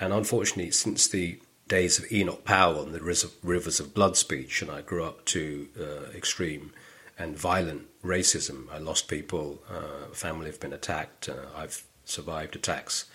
[0.00, 1.38] And unfortunately, since the
[1.68, 5.68] days of Enoch Powell and the rivers of blood speech, and I grew up to
[5.80, 6.72] uh, extreme
[7.18, 8.66] and violent racism.
[8.72, 13.06] I lost people, uh, family have been attacked, uh, I've survived attacks,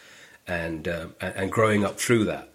[0.47, 2.49] and, uh, and and growing up through that.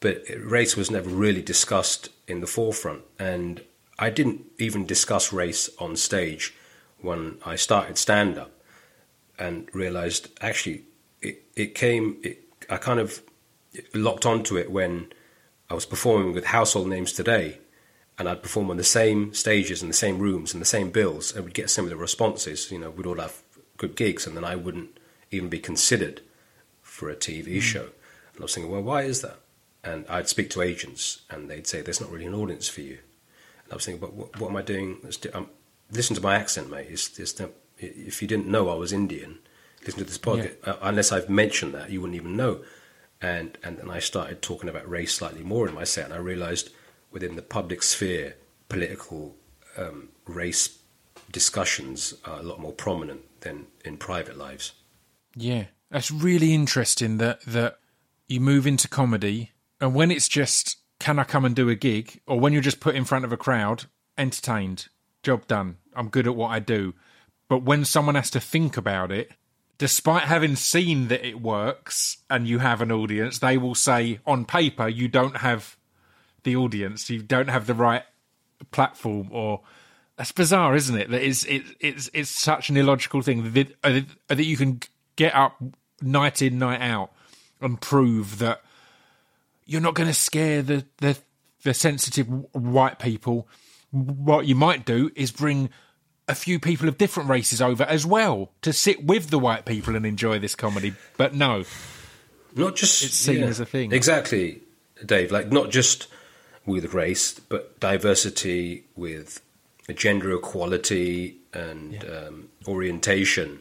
[0.00, 3.62] But race was never really discussed in the forefront, and
[3.98, 6.54] I didn't even discuss race on stage
[7.00, 8.50] when I started stand up
[9.38, 10.84] and realized actually
[11.20, 13.22] it, it came it, I kind of
[13.92, 15.12] locked onto it when
[15.68, 17.58] I was performing with household names today
[18.18, 21.34] and I'd perform on the same stages and the same rooms and the same bills
[21.34, 23.42] and we'd get similar responses you know we'd all have
[23.76, 24.98] good gigs and then I wouldn't
[25.34, 26.20] even be considered
[26.82, 27.88] for a TV show
[28.32, 29.40] and I was thinking well why is that
[29.84, 32.98] and I'd speak to agents, and they'd say, "There's not really an audience for you."
[33.64, 35.50] And I was thinking, "But what, what am I doing?" Do- um,
[35.90, 36.88] listen to my accent, mate.
[36.90, 37.38] It's, it's
[37.78, 39.38] if you didn't know I was Indian,
[39.84, 40.56] listen to this podcast.
[40.64, 42.64] Uh, unless I've mentioned that, you wouldn't even know.
[43.20, 46.18] And and then I started talking about race slightly more in my set, and I
[46.18, 46.70] realised
[47.10, 48.36] within the public sphere,
[48.68, 49.36] political
[49.76, 50.78] um, race
[51.30, 54.72] discussions are a lot more prominent than in private lives.
[55.36, 57.78] Yeah, that's really interesting that that
[58.28, 62.20] you move into comedy, and when it's just can I come and do a gig,
[62.26, 63.84] or when you're just put in front of a crowd,
[64.16, 64.88] entertained,
[65.22, 66.94] job done, I'm good at what I do.
[67.48, 69.32] But when someone has to think about it,
[69.78, 74.44] despite having seen that it works and you have an audience, they will say on
[74.44, 75.76] paper you don't have
[76.44, 78.04] the audience, you don't have the right
[78.70, 79.28] platform.
[79.30, 79.62] Or
[80.16, 81.10] that's bizarre, isn't it?
[81.10, 84.80] That is it, it's it's such an illogical thing that uh, that you can
[85.16, 85.62] get up
[86.02, 87.12] night in night out
[87.60, 88.62] and prove that
[89.66, 91.18] you're not going to scare the the
[91.62, 93.48] the sensitive white people.
[93.90, 95.70] What you might do is bring
[96.28, 99.94] a few people of different races over as well to sit with the white people
[99.94, 100.94] and enjoy this comedy.
[101.16, 101.64] But no,
[102.54, 103.92] Not just It's seen as a thing.
[103.92, 104.60] Exactly,
[105.04, 105.30] Dave.
[105.30, 106.08] Like not just
[106.66, 109.42] with race, but diversity with
[109.94, 113.60] gender equality and um, orientation.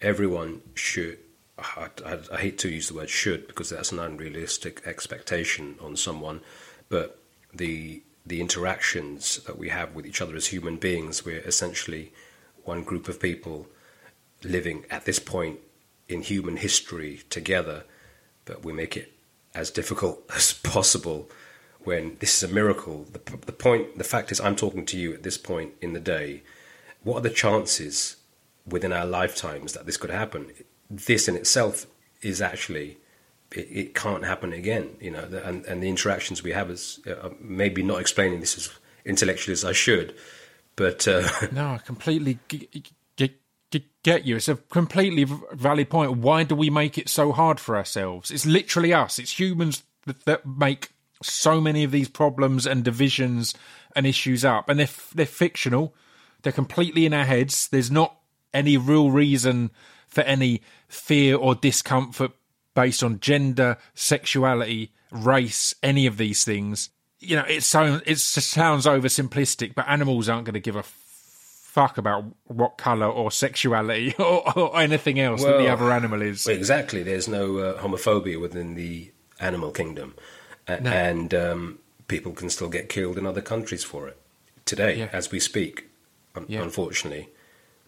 [0.00, 1.18] Everyone should.
[1.58, 5.96] I, I, I hate to use the word "should" because that's an unrealistic expectation on
[5.96, 6.40] someone,
[6.88, 7.20] but
[7.52, 12.12] the the interactions that we have with each other as human beings, we're essentially
[12.64, 13.66] one group of people
[14.44, 15.58] living at this point
[16.08, 17.84] in human history together,
[18.44, 19.12] but we make it
[19.54, 21.30] as difficult as possible
[21.80, 23.06] when this is a miracle.
[23.12, 26.00] The, the point, the fact is, I'm talking to you at this point in the
[26.00, 26.42] day.
[27.02, 28.16] What are the chances
[28.70, 30.52] within our lifetimes that this could happen?
[30.90, 31.86] This in itself
[32.22, 32.98] is actually.
[33.50, 37.30] It, it can't happen again, you know, and, and the interactions we have is uh,
[37.40, 38.68] maybe not explaining this as
[39.06, 40.14] intellectually as I should,
[40.76, 42.82] but uh, no, I completely g- g-
[43.70, 44.36] g- get you.
[44.36, 46.18] It's a completely valid point.
[46.18, 48.30] Why do we make it so hard for ourselves?
[48.30, 49.18] It's literally us.
[49.18, 50.90] It's humans that, that make
[51.22, 53.54] so many of these problems and divisions
[53.96, 55.94] and issues up, and they're they're fictional.
[56.42, 57.68] They're completely in our heads.
[57.68, 58.17] There's not
[58.54, 59.70] any real reason
[60.06, 62.32] for any fear or discomfort
[62.74, 66.90] based on gender, sexuality, race, any of these things.
[67.20, 71.98] You know, it sounds it sounds oversimplistic, but animals aren't going to give a fuck
[71.98, 76.46] about what color or sexuality or, or anything else that the other animal is.
[76.46, 77.02] Well, exactly.
[77.02, 80.14] There's no uh, homophobia within the animal kingdom,
[80.66, 84.16] A- and um, people can still get killed in other countries for it.
[84.64, 85.08] Today, Yeah.
[85.12, 85.88] as we speak,
[86.34, 86.62] un- Yeah.
[86.62, 87.28] unfortunately,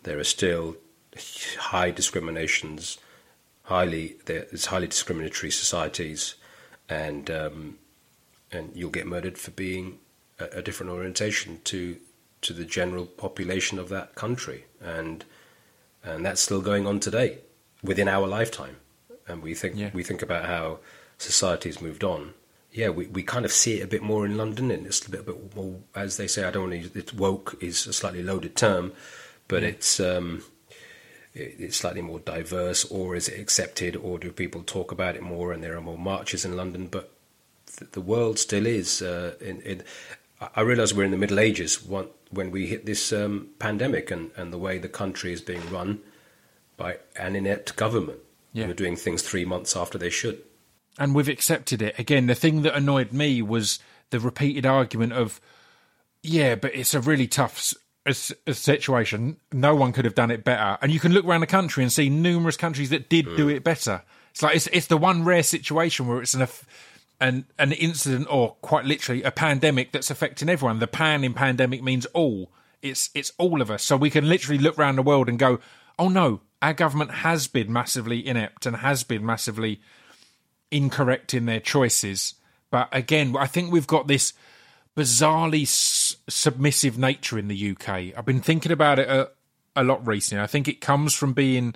[0.02, 0.76] there are still
[1.58, 2.98] high discriminations.
[3.64, 6.34] Highly, there's highly discriminatory societies,
[6.88, 7.78] and um,
[8.50, 9.98] and you'll get murdered for being
[10.38, 11.96] a, a different orientation to
[12.42, 15.24] to the general population of that country, and
[16.02, 17.38] and that's still going on today
[17.82, 18.76] within our lifetime.
[19.28, 19.90] And we think Yeah.
[19.94, 20.80] we think about how
[21.18, 22.34] society's moved on.
[22.72, 25.10] Yeah, we, we kind of see it a bit more in London, and it's a
[25.10, 26.44] bit, bit more, as they say.
[26.44, 26.78] I don't want to.
[26.78, 28.92] use- It's woke is a slightly loaded term,
[29.50, 30.42] but it's um,
[31.34, 35.22] it, it's slightly more diverse, or is it accepted, or do people talk about it
[35.22, 36.86] more, and there are more marches in London?
[36.86, 37.12] But
[37.78, 39.02] th- the world still is.
[39.02, 39.82] Uh, in, in,
[40.40, 44.10] I- I realise we're in the Middle Ages when, when we hit this um, pandemic
[44.10, 46.00] and, and the way the country is being run
[46.78, 48.20] by an inept government
[48.54, 48.64] Yeah.
[48.64, 50.38] who are doing things three months after they should.
[50.98, 51.98] and we've accepted it.
[51.98, 53.78] Again, the thing that annoyed me was
[54.10, 55.40] the repeated argument of,
[56.22, 57.72] yeah, but it's a really tough
[58.06, 59.36] s- s- situation.
[59.52, 60.78] No one could have done it better.
[60.82, 63.54] And you can look around the country and see numerous countries that did do mm.
[63.54, 64.02] it better.
[64.30, 66.46] It's like it's it's the one rare situation where it's an
[67.20, 70.78] an an incident or quite literally a pandemic that's affecting everyone.
[70.78, 72.52] The pan in pandemic means all.
[72.82, 73.82] It's it's all of us.
[73.82, 75.60] So we can literally look around the world and go,
[75.98, 79.80] oh no, our government has been massively inept and has been massively
[80.70, 82.34] incorrect in their choices.
[82.70, 84.32] But again, I think we've got this
[85.00, 87.88] bizarrely s- submissive nature in the UK.
[88.14, 89.30] I've been thinking about it a,
[89.74, 90.44] a lot recently.
[90.44, 91.74] I think it comes from being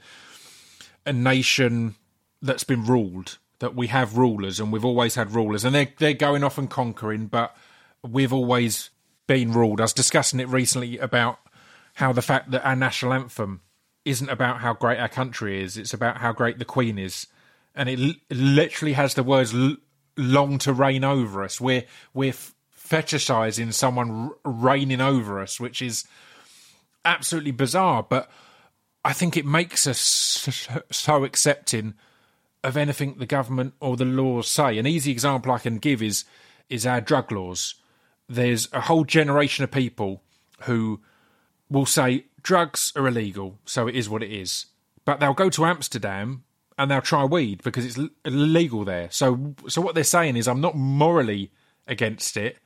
[1.06, 1.94] a nation
[2.42, 6.12] that's been ruled, that we have rulers and we've always had rulers, and they're they're
[6.12, 7.56] going off and conquering, but
[8.02, 8.90] we've always
[9.26, 9.80] been ruled.
[9.80, 11.38] I was discussing it recently about
[11.94, 13.62] how the fact that our national anthem
[14.04, 17.26] isn't about how great our country is; it's about how great the Queen is,
[17.74, 19.76] and it l- literally has the words l-
[20.18, 22.34] "long to reign over us." We're we're
[22.86, 26.04] fetishizing someone reigning over us, which is
[27.04, 28.02] absolutely bizarre.
[28.02, 28.30] But
[29.04, 29.98] I think it makes us
[30.90, 31.94] so, accepting
[32.62, 34.78] of anything the government or the laws say.
[34.78, 36.24] An easy example I can give is
[36.70, 37.74] is our drug laws.
[38.28, 40.22] There's a whole generation of people
[40.62, 41.00] who
[41.68, 44.66] will say drugs are illegal, so it is what it is.
[45.04, 46.44] But they'll go to Amsterdam
[46.78, 49.08] and they'll try weed because it's illegal there.
[49.10, 51.52] So, so what they're saying is, I'm not morally
[51.86, 52.58] against it.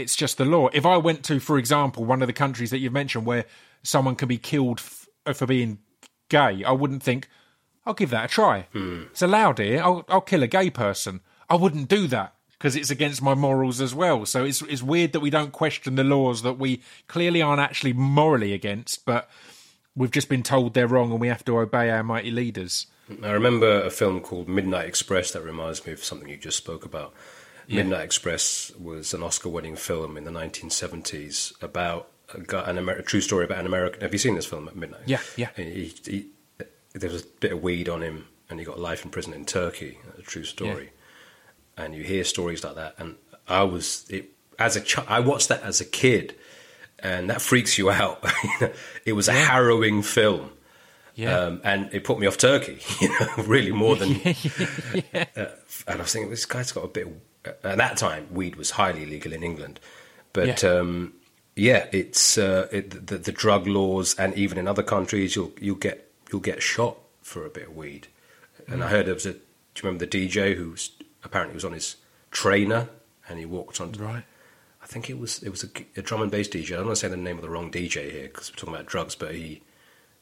[0.00, 0.68] It's just the law.
[0.72, 3.44] If I went to, for example, one of the countries that you've mentioned where
[3.82, 5.78] someone can be killed f- uh, for being
[6.28, 7.28] gay, I wouldn't think,
[7.86, 8.66] I'll give that a try.
[8.72, 9.02] Hmm.
[9.10, 9.82] It's allowed here.
[9.82, 11.20] I'll, I'll kill a gay person.
[11.48, 14.26] I wouldn't do that because it's against my morals as well.
[14.26, 17.94] So it's it's weird that we don't question the laws that we clearly aren't actually
[17.94, 19.28] morally against, but
[19.96, 22.86] we've just been told they're wrong and we have to obey our mighty leaders.
[23.24, 26.84] I remember a film called Midnight Express that reminds me of something you just spoke
[26.84, 27.12] about.
[27.76, 33.02] Midnight Express was an Oscar-winning film in the 1970s about a, guy, an Amer- a
[33.02, 34.00] true story about an American.
[34.00, 35.02] Have you seen this film at Midnight?
[35.06, 35.50] Yeah, yeah.
[35.56, 36.26] He, he,
[36.94, 39.44] there was a bit of weed on him, and he got life in prison in
[39.44, 39.98] Turkey.
[40.18, 40.90] A true story.
[41.76, 43.16] And you hear stories like that, and
[43.48, 45.08] I was it, as a child.
[45.10, 46.34] I watched that as a kid,
[46.98, 48.24] and that freaks you out.
[49.06, 50.50] it was a harrowing film.
[51.14, 51.38] Yeah.
[51.38, 54.20] Um, and it put me off Turkey, you know, really more than.
[55.14, 55.46] Uh,
[55.86, 57.08] and I was thinking, this guy's got a bit.
[57.44, 59.80] At that time, weed was highly illegal in England,
[60.32, 60.70] but Yeah.
[60.70, 61.14] um,
[61.56, 65.76] yeah, it's uh, it, the, the drug laws, and even in other countries, you'll you'll
[65.76, 68.08] get you'll get shot for a bit of weed.
[68.68, 69.32] And I heard there was a.
[69.32, 69.38] Do
[69.76, 70.90] you remember the DJ who was,
[71.24, 71.96] apparently was on his
[72.30, 72.88] trainer
[73.28, 73.92] and he walked on?
[73.92, 74.24] Right.
[74.82, 76.72] I think it was it was a, a drum and bass DJ.
[76.72, 78.74] I don't want to say the name of the wrong DJ here because we're talking
[78.74, 79.62] about drugs, but he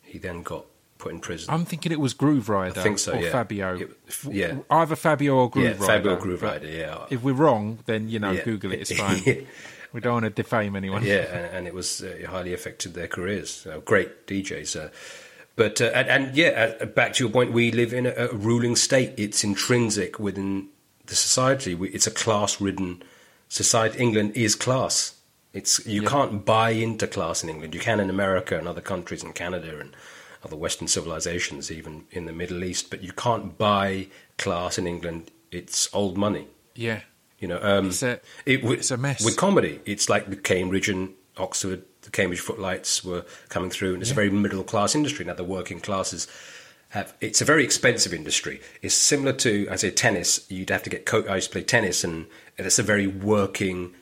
[0.02, 0.66] he then got
[0.98, 1.52] put in prison.
[1.54, 2.76] I'm thinking it was Grooverider.
[2.76, 3.30] I think so, Or yeah.
[3.30, 3.76] Fabio.
[3.76, 3.90] It-
[4.30, 4.56] yeah.
[4.70, 6.16] Either Fabio or Groove yeah, Rider.
[6.16, 6.76] Fabio Grooverider.
[6.76, 8.44] Yeah, If we're wrong, then, you know, Yeah.
[8.44, 8.80] Google it.
[8.80, 9.46] It's fine.
[9.92, 11.02] we don't want to defame anyone.
[11.04, 13.66] yeah, and, and it was uh, highly affected their careers.
[13.66, 14.88] Uh, great DJs, uh,
[15.56, 18.32] but uh, and, and yeah, uh, back to your point, we live in a, a
[18.34, 19.12] ruling state.
[19.16, 20.68] It's intrinsic within
[21.06, 21.74] the society.
[21.74, 23.02] We, it's a class-ridden
[23.48, 23.98] society.
[23.98, 25.14] England is class.
[25.54, 27.74] It's you can't buy into class in England.
[27.74, 29.96] You can in America and other countries in Canada and
[30.44, 32.90] other Western civilizations, even in the Middle East.
[32.90, 35.30] But you can't buy class in England.
[35.50, 36.46] It's old money.
[36.74, 37.00] Yeah.
[37.38, 39.24] You know, um, It's a- it, with, it's a mess.
[39.24, 39.80] with comedy.
[39.86, 44.14] It's like the Cambridge and Oxford, the Cambridge footlights were coming through, and it's a
[44.14, 45.24] very middle class industry.
[45.24, 46.26] Now the working classes
[46.90, 47.14] have.
[47.20, 48.60] It's a very expensive industry.
[48.82, 50.44] It's similar to, I say, tennis.
[50.50, 51.06] You'd have to get.
[51.06, 53.94] Co- I used to play tennis, and, it's a very working.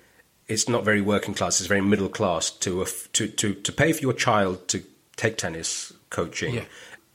[0.48, 1.60] It's not very working class.
[1.60, 4.82] It's very middle class to to to to pay for your child to
[5.16, 6.64] take tennis coaching, Yeah.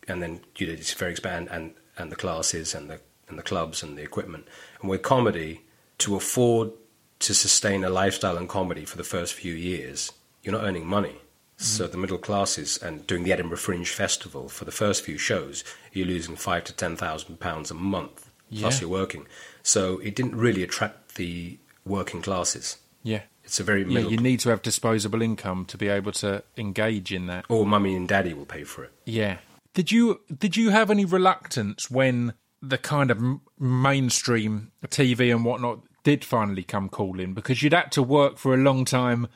[0.07, 3.43] and then you know it's very expand and and the classes and the and the
[3.43, 4.47] clubs and the equipment.
[4.81, 5.61] And with comedy,
[5.99, 6.71] to afford
[7.19, 10.11] to sustain a lifestyle in comedy for the first few years,
[10.43, 11.09] you're not earning money.
[11.09, 11.63] Mm-hmm.
[11.63, 15.63] So the middle classes and doing the Edinburgh Fringe Festival for the first few shows,
[15.93, 18.29] you're losing five to ten thousand pounds a month.
[18.53, 19.27] Plus you're working.
[19.63, 22.77] So it didn't really attract the working classes.
[23.03, 23.21] Yeah.
[23.43, 27.11] It's a very Yeah, you need to have disposable income to be able to engage
[27.13, 27.45] in that.
[27.49, 28.91] or mummy and daddy will pay for it.
[29.05, 29.37] Yeah.
[29.73, 33.19] Did you did you have any reluctance when the kind of
[33.85, 38.57] mainstream TV and whatnot did finally come calling because you'd had to work for a
[38.57, 39.27] long time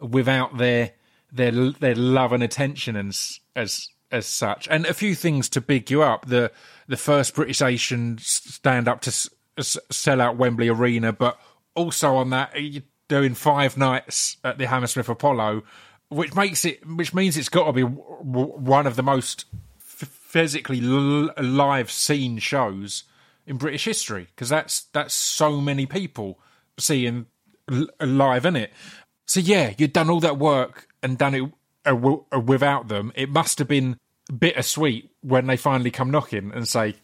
[0.00, 0.92] without their
[1.32, 3.08] their their love and attention and
[3.54, 6.26] as as such, and a few things to big you up.
[6.26, 6.52] The
[6.86, 11.40] the first British Asian stand up to s- s- sell out Wembley Arena, but
[11.74, 15.62] also on that you're doing five nights at the Hammersmith Apollo,
[16.08, 19.44] which makes it which means it's got to be w- w- one of the most
[19.78, 23.04] f- physically l- live scene shows
[23.46, 26.38] in British history because that's that's so many people
[26.78, 27.26] seeing
[27.70, 28.72] l- live in it.
[29.26, 31.42] So yeah, you'd done all that work and done it
[31.84, 33.12] uh, w- uh, without them.
[33.14, 33.98] It must have been
[34.36, 36.94] bittersweet when they finally come knocking and say,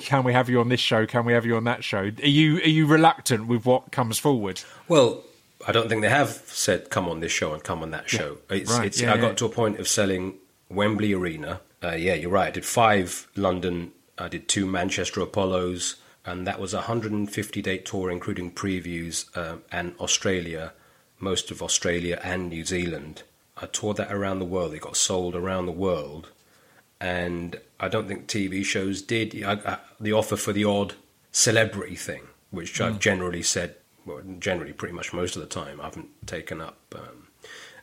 [0.00, 1.06] "Can we have you on this show?
[1.06, 4.18] Can we have you on that show?" Are you are you reluctant with what comes
[4.18, 4.60] forward?
[4.88, 5.24] Well,
[5.66, 8.38] I don't think they have said come on this show and come on that show.
[8.48, 9.20] It's, right, it's, yeah, I yeah.
[9.20, 10.34] got to a point of selling
[10.68, 11.60] Wembley Arena.
[11.82, 12.48] Uh, yeah, you're right.
[12.48, 13.92] I did five London.
[14.18, 19.62] I did two Manchester Apollos, and that was a 150 date tour, including previews um,
[19.72, 20.72] and Australia,
[21.18, 23.22] most of Australia and New Zealand.
[23.56, 24.74] I toured that around the world.
[24.74, 26.30] It got sold around the world,
[27.00, 29.42] and I don't think TV shows did.
[29.42, 30.94] I, I, the offer for the odd
[31.32, 33.76] celebrity thing, which I've generally said,
[34.14, 36.78] well, generally pretty much most of the time, I haven't taken up.
[36.94, 37.28] Um,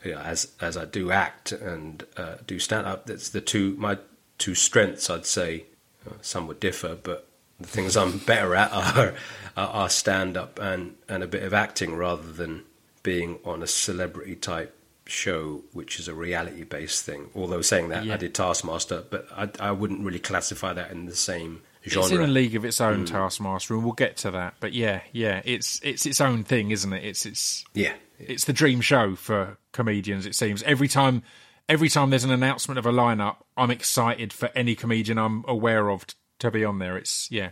[0.04, 3.76] you know, as as I do act and uh, do stand up, that's the two
[3.78, 3.98] my
[4.38, 5.10] two strengths.
[5.10, 5.66] I'd say
[6.08, 7.28] uh, some would differ, but
[7.60, 9.14] the things I'm better at are
[9.56, 12.64] are, stand up and and a bit of acting rather than
[13.04, 14.76] being on a celebrity type
[15.06, 17.30] show, which is a reality based thing.
[17.34, 18.16] Although saying that, Yeah.
[18.16, 22.06] I did Taskmaster, but I, I wouldn't really classify that in the same genre.
[22.08, 24.56] It's in a league of its own, Taskmaster, and we'll get to that.
[24.60, 27.04] But yeah, yeah, it's it's its own thing, isn't it?
[27.04, 30.26] It's it's yeah, it's the dream show for comedians.
[30.26, 31.24] It seems every time
[31.70, 35.90] every time there's an announcement of a lineup, I'm excited for any comedian I'm aware
[35.90, 36.98] of t- to be on there.
[36.98, 37.50] It's yeah,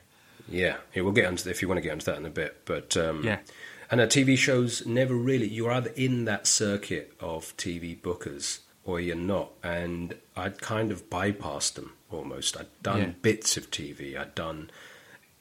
[0.49, 0.77] yeah.
[0.95, 3.23] We'll get onto if you want to get onto that in a bit, but um,
[3.23, 3.39] Yeah.
[3.91, 5.47] And uh, TV shows never really.
[5.47, 9.51] You're either in that circuit of TV bookers or you're not.
[9.63, 12.57] And I'd kind of bypassed them almost.
[12.57, 13.09] I'd done Yeah.
[13.21, 14.15] bits of TV.
[14.17, 14.69] I'd done.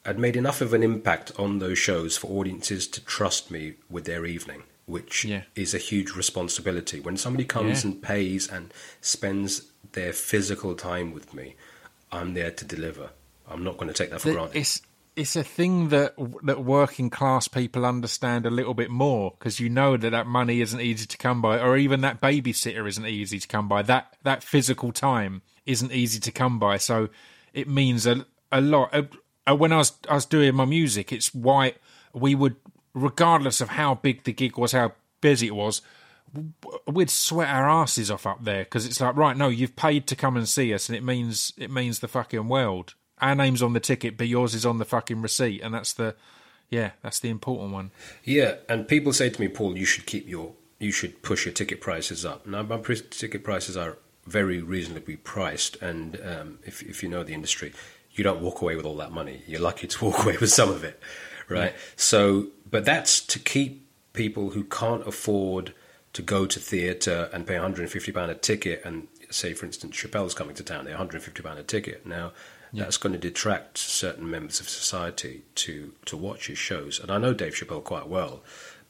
[0.05, 4.05] I'd made enough of an impact on those shows for audiences to trust me with
[4.05, 5.43] their evening, which Yeah.
[5.55, 6.99] is a huge responsibility.
[6.99, 7.91] When somebody comes Yeah.
[7.91, 8.71] and pays and
[9.01, 9.63] spends
[9.93, 11.55] their physical time with me,
[12.11, 13.09] I'm there to deliver.
[13.47, 14.57] I'm not going to take that for The- granted.
[14.59, 14.81] it's
[15.15, 16.13] it's a thing that
[16.43, 20.59] that working class people understand a little bit more because you know that that money
[20.59, 23.81] isn't easy to come by, or even that babysitter isn't easy to come by.
[23.81, 27.09] That that physical time isn't easy to come by, so
[27.53, 28.93] it means a a lot.
[28.93, 29.03] Uh,
[29.47, 31.73] uh, when I was I was doing my music, it's why
[32.13, 32.55] we would,
[32.93, 35.81] regardless of how big the gig was, how busy it was,
[36.87, 40.15] we'd sweat our asses off up there because it's like right no you've paid to
[40.15, 43.73] come and see us and it means it means the fucking world our name's on
[43.73, 46.13] the ticket but yours is on the fucking receipt and that's the
[46.69, 47.91] yeah that's the important one
[48.23, 51.53] Yeah, and people say to me, Paul, you should keep your, you should push your
[51.53, 52.45] ticket prices up.
[52.45, 57.33] Now, my ticket prices are very reasonably priced, and um, if if you know the
[57.33, 57.73] industry,
[58.11, 59.43] you don't walk away with all that money.
[59.47, 60.99] You're lucky to walk away with some of it,
[61.49, 61.73] right?
[61.95, 65.73] So, but that's to keep people who can't afford
[66.13, 70.33] to go to theatre and pay 150 pound a ticket, and say, for instance, Chappelle's
[70.33, 72.31] coming to town, they're 150 pound a ticket now.
[72.73, 76.99] That's going to detract certain members of society to, to watch his shows.
[76.99, 78.41] And I know Dave Chappelle quite well,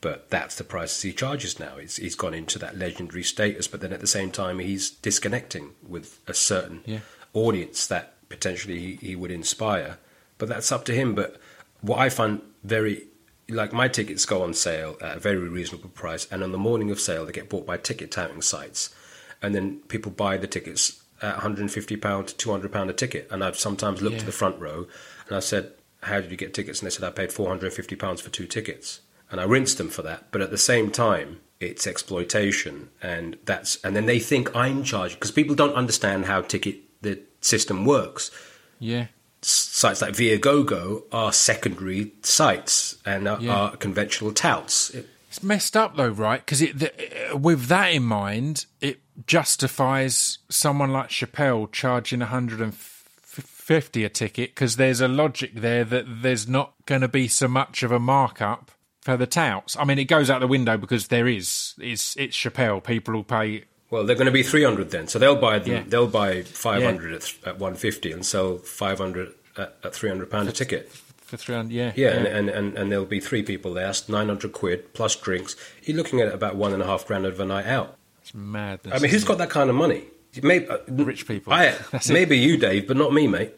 [0.05, 1.77] but that's the prices he charges now.
[1.77, 5.71] He's, he's gone into that legendary status, but then at the same time, he's disconnecting
[5.81, 6.99] with a certain Yeah.
[7.33, 9.97] audience that potentially he, he would inspire.
[10.37, 11.15] But that's up to him.
[11.15, 11.41] But
[11.81, 13.07] what I find very
[13.49, 16.91] like my tickets go on sale at a very reasonable price, and on the morning
[16.91, 18.93] of sale, they get bought by ticket touting sites,
[19.41, 23.27] and then people buy the tickets at 150 pound to 200 pound a ticket.
[23.31, 24.19] And I've sometimes looked Yeah.
[24.19, 24.85] to the front row,
[25.27, 25.71] and I said,
[26.03, 28.99] "How did you get tickets?" And they said, "I paid 450 pounds for two tickets,"
[29.35, 30.31] and I rinsed them for that.
[30.31, 35.15] But at the same time, it's exploitation, and that's and then they think I'm charging
[35.17, 38.31] because people don't understand how ticket the system works
[38.79, 39.05] yeah
[39.41, 43.53] sites like Viagogo are secondary sites and are, Yeah.
[43.53, 44.89] are conventional touts.
[44.89, 46.89] It- it's messed up though right because it the,
[47.31, 54.75] uh, with that in mind it justifies someone like chappelle charging 150 a ticket because
[54.77, 58.71] there's a logic there that there's not going to be so much of a markup
[59.05, 62.35] for the touts i mean it goes out the window because there is it's it's
[62.35, 65.71] chappelle people will pay well, they're going to be 300 then, so they'll buy them,
[65.71, 65.83] Yeah.
[65.87, 70.91] they'll buy 500 at, at 150 and sell 500 at, at 300 pound a ticket.
[70.91, 74.51] for 300 yeah Yeah, And, and, and, and there'll be three people there, that's 900
[74.53, 75.55] quid plus drinks.
[75.83, 77.95] You're looking at about one and a half grand of a night out.
[78.21, 80.05] it's madness I mean, who's isn't got that kind of money?
[80.41, 81.53] Maybe, uh, Rich people.
[81.53, 82.13] I, That's it.
[82.13, 83.53] maybe you, Dave, but not me, mate.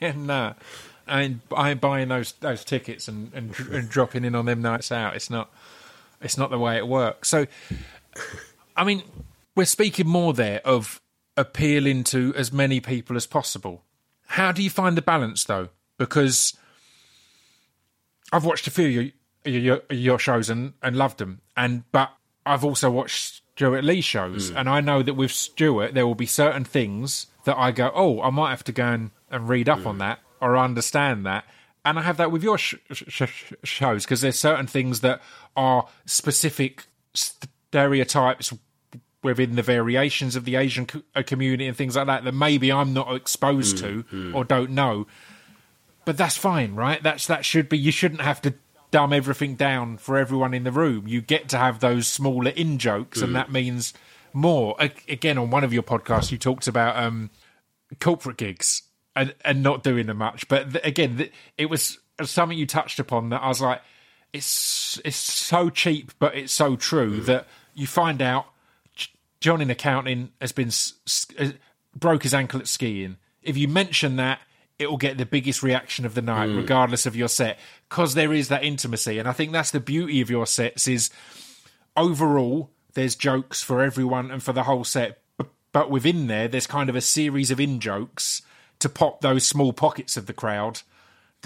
[0.00, 0.16] it?
[0.16, 0.54] no
[1.06, 4.62] I ain't, I ain't buying those those tickets and, and and dropping in on them
[4.62, 5.52] nights out it's not
[6.20, 7.28] it's not the way it works.
[7.28, 7.46] So
[8.76, 9.02] I mean,
[9.54, 11.00] we're speaking more there of
[11.36, 13.82] appealing to as many people as possible.
[14.26, 15.68] How do you find the balance, though?
[15.98, 16.56] Because
[18.32, 19.12] I've watched a few of
[19.44, 22.10] your, your, your shows and, and loved them, and but
[22.46, 24.56] I've also watched Stewart Lee shows, mm.
[24.56, 28.20] and I know that with Stewart there will be certain things that I go, oh,
[28.22, 30.00] I might have to go and, and read up on mm.
[30.00, 31.44] that or understand that.
[31.84, 35.20] And I have that with your sh- sh- sh- shows because there's certain things that
[35.56, 38.52] are specific stereotypes
[39.22, 42.92] within the variations of the Asian uh, community and things like that that maybe I'm
[42.92, 45.06] not exposed to or don't know.
[46.04, 47.02] But that's fine, right?
[47.02, 47.78] That's that should be.
[47.78, 48.54] You shouldn't have to
[48.90, 51.08] dumb everything down for everyone in the room.
[51.08, 53.94] You get to have those smaller in jokes, and that means
[54.34, 54.76] more.
[54.78, 57.30] A- Again, on one of your podcasts, you talked about um,
[58.00, 58.82] corporate gigs
[59.16, 60.48] and and not doing them much.
[60.48, 63.80] But again, it was something you touched upon that I was like,
[64.32, 67.26] it's it's so cheap, but it's so true mm.
[67.26, 68.46] that you find out
[69.40, 70.70] John in accounting has been
[71.94, 73.16] broke his ankle at skiing.
[73.42, 74.40] If you mention that,
[74.78, 76.56] it will get the biggest reaction of the night, mm.
[76.56, 77.58] regardless of your set,
[77.88, 79.18] because there is that intimacy.
[79.18, 81.10] And I think that's the beauty of your sets is
[81.96, 86.66] overall there's jokes for everyone and for the whole set, b- but within there there's
[86.66, 88.42] kind of a series of in jokes
[88.84, 90.82] to pop those small pockets of the crowd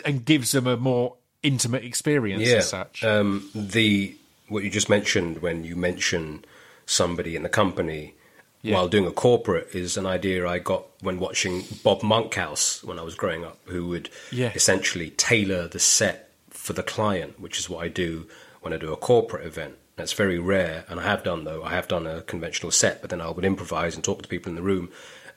[0.05, 2.57] and gives them a more intimate experience yeah.
[2.57, 3.03] as such.
[3.05, 4.15] Um, the
[4.49, 6.45] what you just mentioned when you mention
[6.87, 8.15] somebody in the company,
[8.63, 8.75] Yeah.
[8.75, 13.03] while doing a corporate is an idea I got when watching Bob Monkhouse when I
[13.03, 14.53] was growing up, who would Yeah.
[14.55, 18.27] essentially tailor the set for the client, which is what I do
[18.61, 19.75] when I do a corporate event.
[19.97, 21.63] That's very rare, and I have done though.
[21.63, 24.51] I have done a conventional set, but then I would improvise and talk to people
[24.51, 24.91] in the room,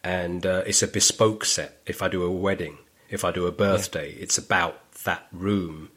[0.04, 1.82] and uh, it's a bespoke set.
[1.86, 2.78] If I do a wedding,
[3.10, 5.90] if I do a birthday, it's about that room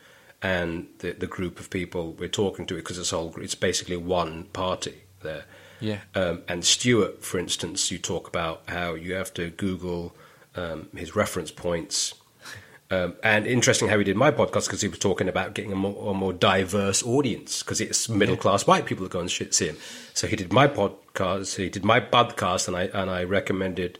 [0.43, 4.45] and the the group of people we're talking to because it's all it's basically one
[4.53, 5.45] party there.
[5.81, 6.01] Yeah.
[6.15, 10.15] Um, and Stewart, for instance, you talk about how you have to Google
[10.55, 12.15] um, his reference points.
[12.95, 15.77] Um, and interesting how he did my podcast because he was talking about getting a
[15.77, 19.69] more, a more diverse audience because it's middle class white people that go and see
[19.69, 19.77] him.
[20.13, 23.99] So he did my podcast, he did my podcast, and I and I recommended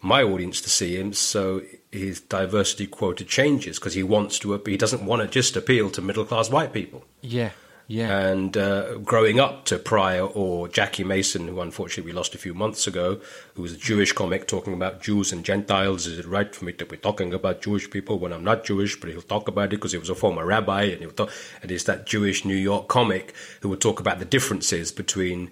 [0.00, 1.12] my audience to see him.
[1.12, 5.90] So his diversity quota changes because he wants to, he doesn't want to just appeal
[5.90, 7.50] to middle class white people Yeah.
[7.92, 8.18] Yeah.
[8.28, 12.54] and uh, growing up to Pryor or Jackie Mason, who unfortunately we lost a few
[12.54, 13.20] months ago,
[13.54, 16.06] who was a Jewish comic talking about Jews and Gentiles.
[16.06, 18.98] Is it right for me to be talking about Jewish people when I'm not Jewish?
[18.98, 21.30] But he'll talk about it because he was a former rabbi, and he'll talk.
[21.60, 25.50] And it's that Jewish New York comic who would talk about the differences between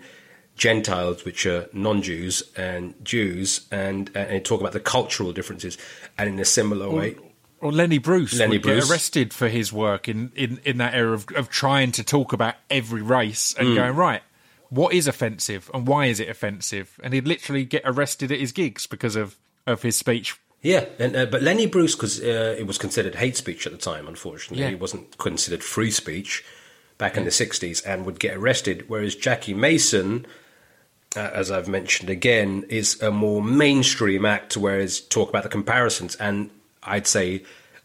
[0.57, 5.77] Gentiles, which are non-Jews, and Jews, and and he'll talk about the cultural differences.
[6.17, 7.17] And in a similar way,
[7.61, 8.85] or Lenny Bruce Lenny would Bruce.
[8.85, 12.33] get arrested for his work in, in, in that era of, of trying to talk
[12.33, 14.23] about every race and going right.
[14.71, 16.99] What is offensive and why is it offensive?
[17.03, 19.37] And he'd literally get arrested at his gigs because of,
[19.67, 20.37] of his speech.
[20.63, 23.79] Yeah, and, uh, but Lenny Bruce, because uh, it was considered hate speech at the
[23.79, 24.71] time, unfortunately, Yeah.
[24.71, 26.45] it wasn't considered free speech
[26.99, 28.85] back in the '60s, and would get arrested.
[28.87, 30.27] Whereas Jackie Mason,
[31.17, 36.15] uh, as I've mentioned again, is a more mainstream act, whereas talk about the comparisons,
[36.17, 36.51] and
[36.83, 37.43] I'd say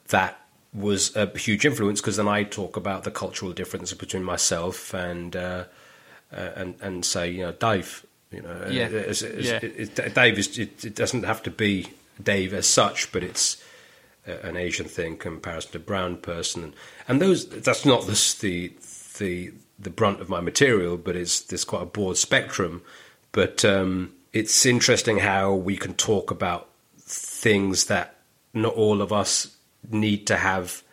[0.09, 0.39] that
[0.73, 5.35] was a huge influence because then I talk about the cultural differences between myself and
[5.35, 5.65] uh,
[6.35, 8.87] uh, and and say you know Dave, you know, Yeah.
[8.87, 9.59] it's- it's- Yeah.
[9.61, 11.87] it- it- Dave is it, it doesn't have to be
[12.21, 13.57] Dave as such, but it's
[14.25, 16.73] an Asian thing in comparison to brown person, and,
[17.07, 18.71] and those that's not the the
[19.19, 22.81] the the brunt of my material, but it's there's quite a broad spectrum.
[23.31, 26.69] But um, it's interesting how we can talk about
[26.99, 28.14] things that
[28.55, 29.55] not all of us
[29.89, 30.83] need to have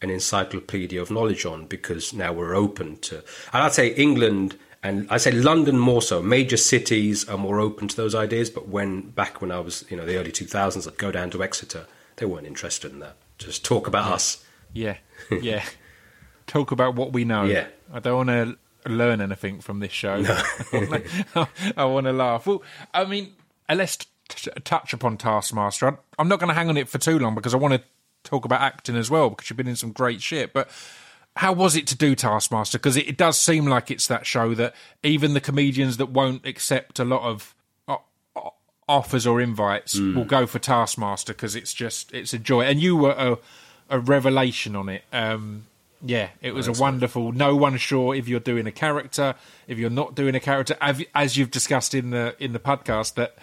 [0.00, 3.16] an encyclopedia of knowledge on because now we're open to.
[3.52, 6.22] And I'd say England and I say London more so.
[6.22, 8.48] Major cities are more open to those ideas.
[8.48, 11.30] But when back when I was, you know, the early two thousands, I'd go down
[11.30, 11.86] to Exeter.
[12.16, 13.16] They weren't interested in that.
[13.38, 14.44] Just talk about us.
[14.72, 14.96] Yeah.
[15.42, 15.64] Yeah.
[16.46, 17.44] Talk about what we know.
[17.44, 17.66] Yeah.
[17.92, 20.20] I don't want to learn anything from this show.
[20.22, 20.40] No.
[21.76, 22.46] I want to laugh.
[22.46, 22.62] Well,
[22.94, 23.34] I mean,
[23.68, 23.98] let's
[24.28, 25.98] t- touch upon Taskmaster.
[26.18, 27.82] I'm not going to hang on it for too long because I want to
[28.24, 30.52] talk about acting as well because you've been in some great shit.
[30.52, 30.68] But
[31.36, 32.78] how was it to do Taskmaster?
[32.78, 36.44] Because it, it does seem like it's that show that even the comedians that won't
[36.46, 37.54] accept a lot of
[38.88, 42.62] offers or invites will go for Taskmaster because it's just it's a joy.
[42.62, 43.38] And you were a,
[43.90, 45.04] a revelation on it.
[45.12, 45.66] Um,
[46.02, 47.32] yeah, it was a wonderful.
[47.32, 49.34] No one's sure if you're doing a character,
[49.66, 53.36] if you're not doing a character, as you've discussed in the in the podcast that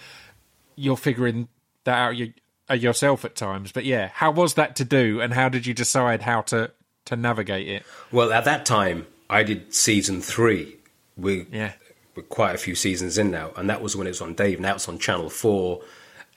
[0.75, 1.47] you're figuring
[1.83, 2.33] that out you,
[2.69, 3.71] uh, yourself at times.
[3.71, 6.71] But yeah, how was that to do, and how did you decide how to
[7.05, 7.83] to navigate it?
[8.11, 10.77] Well, at that time, I did season three.
[11.17, 11.73] We Yeah.
[12.15, 14.59] we're quite a few seasons in now, and that was when it was on Dave.
[14.59, 15.81] Now it's on Channel Four,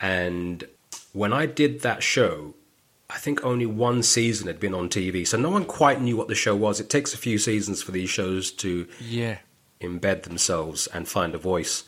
[0.00, 0.64] and
[1.12, 2.54] when I did that show,
[3.10, 6.28] I think only one season had been on TV, so no one quite knew what
[6.28, 6.78] the show was.
[6.80, 9.38] It takes a few seasons for these shows to Yeah,
[9.80, 11.84] embed themselves and find a voice.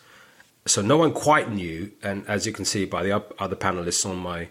[0.66, 4.16] So no one quite knew, and as you can see by the other panelists on
[4.18, 4.48] my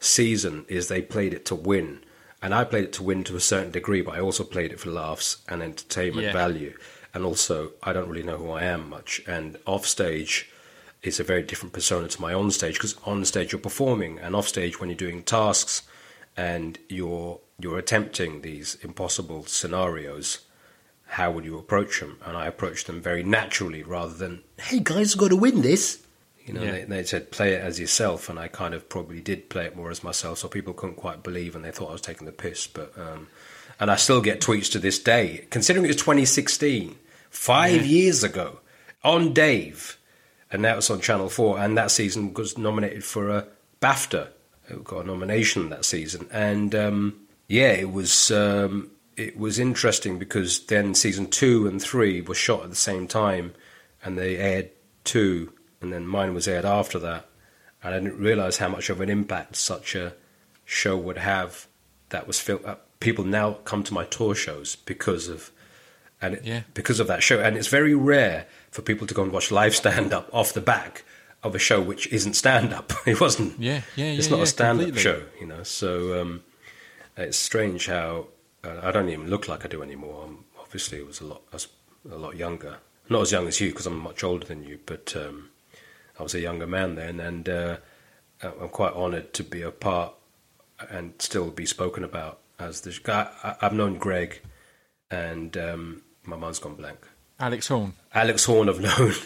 [0.00, 2.00] season, is they played it to win,
[2.42, 4.80] and I played it to win to a certain degree, but I also played it
[4.80, 6.32] for laughs and entertainment Yeah.
[6.32, 6.76] value,
[7.14, 10.50] and also I don't really know who I am much, and off stage
[11.02, 14.34] is a very different persona to my on stage because on stage you're performing, and
[14.34, 15.82] off stage when you're doing tasks
[16.36, 20.40] and you're you're attempting these impossible scenarios
[21.06, 22.18] how would you approach them?
[22.24, 26.00] And I approached them very naturally rather than, hey guys, got to win this.
[26.44, 26.72] You know, Yeah.
[26.72, 29.76] they, they said play it as yourself, and I kind of probably did play it
[29.76, 32.32] more as myself, so people couldn't quite believe, and they thought I was taking the
[32.32, 32.66] piss.
[32.66, 33.28] But um,
[33.80, 36.96] and I still get tweets to this day, considering it was 2016,
[37.30, 38.60] five years ago,
[39.02, 39.98] on Dave,
[40.52, 43.46] and now it's on Channel Four, and that season was nominated for a
[43.80, 44.28] BAFTA.
[44.68, 50.18] It got a nomination that season, and um, yeah, it was um, it was interesting
[50.18, 53.54] because then season two and three were shot at the same time,
[54.04, 54.70] and they aired
[55.04, 57.26] two, and then mine was aired after that,
[57.82, 60.14] and I didn't realize how much of an impact such a
[60.64, 61.66] show would have.
[62.10, 65.50] That was fil- uh, people now come to my tour shows because of
[66.22, 66.62] and it, Yeah.
[66.72, 69.74] because of that show, and it's very rare for people to go and watch live
[69.82, 71.04] stand up off the back
[71.42, 72.92] of a show which isn't stand up.
[73.06, 73.60] It wasn't.
[73.60, 75.62] Yeah, yeah, yeah It's not yeah, a stand up show, you know.
[75.62, 76.42] So um,
[77.18, 78.28] it's strange how
[78.64, 80.24] I don't even look like I do anymore.
[80.26, 81.42] I'm, obviously, it was a lot.
[81.52, 81.68] I was
[82.10, 82.78] a lot younger.
[83.08, 85.50] Not as young as you because I'm much older than you, but um,
[86.18, 87.76] I was a younger man then, and uh,
[88.42, 90.14] I'm quite honoured to be a part
[90.90, 93.28] and still be spoken about as this guy.
[93.42, 94.40] I, I've known Greg,
[95.10, 96.98] and um, my mind's gone blank.
[97.38, 97.94] Alex Horne.
[98.14, 99.12] Alex Horne I've known.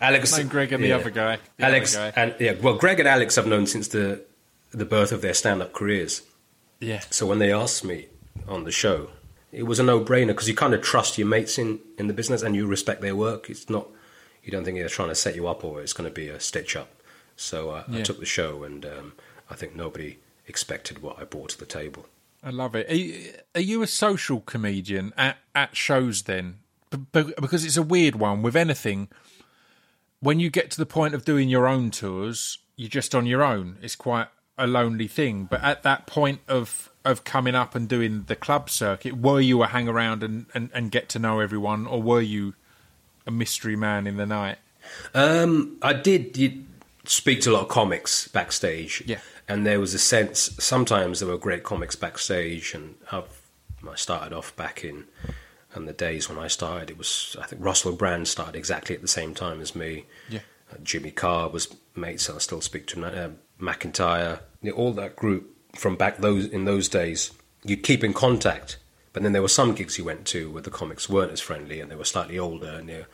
[0.00, 0.96] Alex Known Greg and the yeah.
[0.96, 1.38] other guy.
[1.56, 2.22] The Alex other guy.
[2.22, 4.22] and yeah, well, Greg and Alex I've known since the
[4.70, 6.22] the birth of their stand-up careers.
[6.84, 7.00] Yeah.
[7.10, 8.06] So when they asked me
[8.48, 9.10] on the show,
[9.52, 12.42] it was a no-brainer because you kind of trust your mates in in the business
[12.42, 13.48] and you respect their work.
[13.50, 13.86] It's not
[14.42, 16.38] you don't think they're trying to set you up or it's going to be a
[16.38, 16.90] stitch up.
[17.36, 18.04] So uh, I Yeah.
[18.04, 19.12] took the show and um,
[19.50, 22.06] I think nobody expected what I brought to the table.
[22.42, 22.90] I love it.
[22.90, 26.58] Are you, are you a social comedian at, at shows then?
[27.12, 29.08] Because it's a weird one with anything.
[30.20, 33.42] When you get to the point of doing your own tours, you're just on your
[33.42, 33.78] own.
[33.82, 35.44] It's quite a lonely thing.
[35.44, 39.62] But at that point of of coming up and doing the club circuit, were you
[39.62, 42.54] a hang around and, and, and get to know everyone, or were you
[43.26, 44.56] a mystery man in the night?
[45.14, 46.64] Um, I did you
[47.04, 49.02] speak to a lot of comics backstage.
[49.06, 49.18] Yeah.
[49.48, 53.42] And there was a sense, sometimes there were great comics backstage, and I've,
[53.88, 55.04] I started off back in,
[55.76, 59.02] in the days when I started, it was, I think Russell Brand started exactly at
[59.02, 60.06] the same time as me.
[60.30, 60.40] Yeah.
[60.72, 63.04] Uh, Jimmy Carr was mates, and I still speak to him.
[63.04, 67.32] Uh, McIntyre, you know, all that group from back those in those days,
[67.64, 68.78] you'd keep in contact.
[69.12, 71.80] But then there were some gigs you went to where the comics weren't as friendly,
[71.80, 73.04] and they were slightly older, and, they,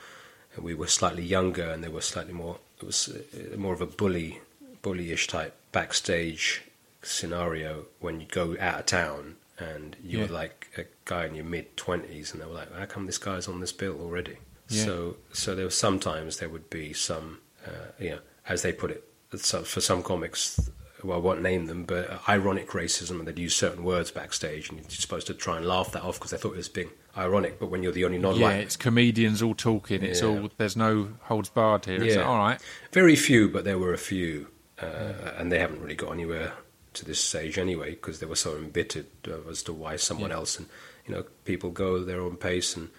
[0.54, 2.58] and we were slightly younger, and they were slightly more.
[2.78, 4.40] It was uh, more of a bully,
[4.82, 6.62] bullyish type backstage
[7.02, 10.26] scenario when you go out of town and you Yeah.
[10.26, 13.18] were like a guy in your mid twenties, and they were like, "How come this
[13.18, 14.38] guy's on this bill already?"
[14.68, 14.84] Yeah.
[14.84, 18.18] So, so there was sometimes there would be some, uh, you know,
[18.48, 19.04] as they put it,
[19.38, 20.70] for some comics,
[21.02, 24.78] well, I won't name them, but ironic racism, and they'd use certain words backstage, and
[24.80, 27.58] you're supposed to try and laugh that off because they thought it was being ironic.
[27.58, 30.02] But when you're the only non-white, yeah, it's comedians all talking.
[30.02, 30.28] It's Yeah.
[30.28, 32.02] all there's no holds barred here.
[32.02, 32.16] Yeah.
[32.16, 32.60] like, all right.
[32.92, 34.48] Very few, but there were a few,
[34.80, 36.52] uh, and they haven't really got anywhere
[36.92, 39.06] to this stage anyway because they were so embittered
[39.48, 40.36] as to why someone Yeah.
[40.38, 40.68] else and
[41.06, 42.90] you know people go their own pace and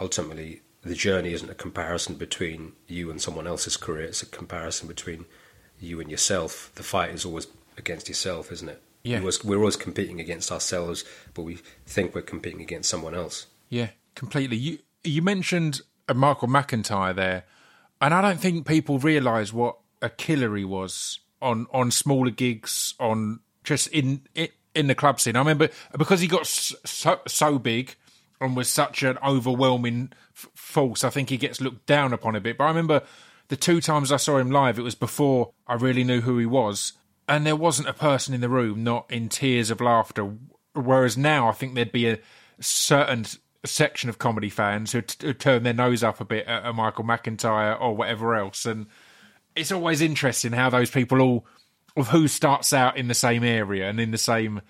[0.00, 4.88] ultimately the journey isn't a comparison between you and someone else's career; it's a comparison
[4.88, 5.26] between
[5.80, 6.72] you and yourself.
[6.74, 8.82] The fight is always against yourself, isn't it?
[9.02, 9.16] Yeah.
[9.16, 11.04] We're always, we're always competing against ourselves,
[11.34, 13.46] but we think we're competing against someone else.
[13.68, 14.56] Yeah, completely.
[14.56, 17.44] You you mentioned uh, Michael McIntyre there,
[18.00, 22.94] and I don't think people realise what a killer he was on on smaller gigs,
[22.98, 25.36] on just in in, in the club scene.
[25.36, 27.94] I remember because he got so so big
[28.40, 31.04] and was such an overwhelming f- force.
[31.04, 32.58] I think he gets looked down upon a bit.
[32.58, 33.02] But I remember
[33.48, 36.46] the two times I saw him live, it was before I really knew who he
[36.46, 36.92] was,
[37.28, 40.34] and there wasn't a person in the room not in tears of laughter.
[40.74, 42.18] Whereas now, I think there'd be a
[42.60, 43.26] certain
[43.64, 46.74] section of comedy fans who, t- who turn their nose up a bit at, at
[46.74, 48.86] Michael McIntyre or whatever else, and
[49.56, 51.46] it's always interesting how those people all
[51.96, 54.60] of who starts out in the same area and in the same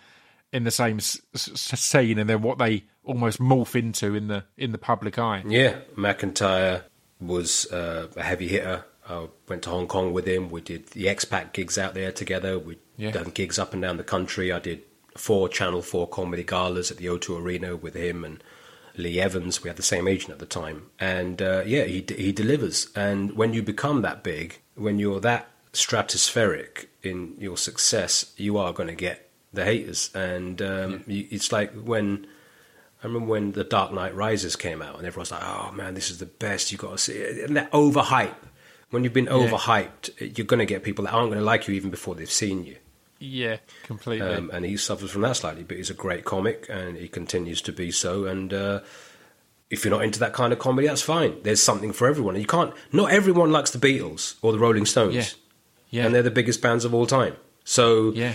[0.51, 4.45] in the same s- s- scene, and then what they almost morph into in the
[4.57, 5.43] in the public eye.
[5.47, 6.85] Yeah, McIntyre
[7.21, 8.85] was uh, a heavy hitter.
[9.09, 10.51] I went to Hong Kong with him.
[10.51, 12.59] We did the expat gigs out there together.
[12.59, 13.11] We'd Yeah.
[13.13, 14.53] done gigs up and down the country.
[14.53, 14.83] I did
[15.17, 18.43] four Channel 4 comedy galas at the O2 Arena with him and
[18.97, 19.63] Lee Evans.
[19.63, 20.91] We had the same agent at the time.
[21.01, 22.89] And uh, yeah, he, he delivers.
[22.95, 28.73] And when you become that big, when you're that stratospheric in your success, you are
[28.73, 30.11] going to get the haters.
[30.15, 32.27] And um, you, it's like when.
[33.03, 36.11] I remember when The Dark Knight Rises came out, and everyone's like, "Oh man, this
[36.11, 36.73] is the best!
[36.73, 38.35] You've got to see it." And that overhype.
[38.91, 41.75] When you've been overhyped, you're going to get people that aren't going to like you
[41.75, 42.77] even before they've seen you.
[43.19, 44.27] Yeah, completely.
[44.27, 47.61] Um, and he suffers from that slightly, but he's a great comic, and he continues
[47.63, 48.25] to be so.
[48.25, 48.81] And uh,
[49.71, 51.37] if you're not into that kind of comedy, that's fine.
[51.43, 52.37] There's something for everyone.
[52.37, 52.73] You can't.
[52.91, 55.25] Not everyone likes the Beatles or the Rolling Stones, Yeah.
[55.91, 57.37] yeah, and they're the biggest bands of all time.
[57.65, 58.35] So yeah,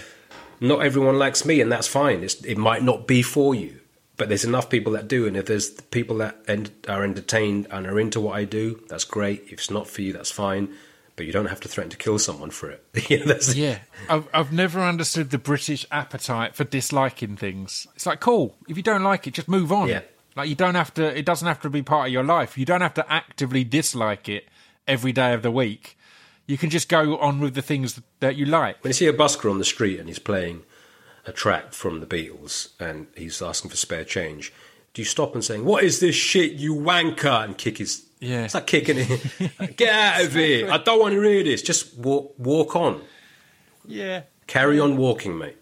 [0.59, 2.24] not everyone likes me, and that's fine.
[2.24, 3.80] It's, it might not be for you,
[4.18, 5.26] but there's enough people that do.
[5.28, 9.03] And if there's people that en- are entertained and are into what I do, that's
[9.03, 9.43] great.
[9.47, 10.74] If it's not for you, that's fine.
[11.16, 12.84] But you don't have to threaten to kill someone for it.
[13.09, 13.80] yeah, that's, yeah.
[14.09, 17.86] I've I've never understood the British appetite for disliking things.
[17.95, 18.55] It's like cool.
[18.68, 19.89] If you don't like it, just move on.
[19.89, 20.01] Yeah.
[20.36, 21.16] Like you don't have to.
[21.16, 22.57] It doesn't have to be part of your life.
[22.57, 24.47] You don't have to actively dislike it
[24.88, 25.97] every day of the week.
[26.47, 28.84] You can just go on with the things that you like.
[28.84, 30.64] When you see a busker on the street and he's playing
[31.26, 34.54] a track from the Beatles and he's asking for spare change,
[34.94, 38.46] do you stop and saying, "What is this shit, you wanker?" and kick his Yeah.
[38.46, 39.76] It's like kicking it.
[39.78, 40.72] Get out of here.
[40.72, 41.62] I don't want to hear this.
[41.62, 43.02] Just walk, walk on.
[43.86, 44.24] Yeah.
[44.48, 45.58] Carry on walking, mate.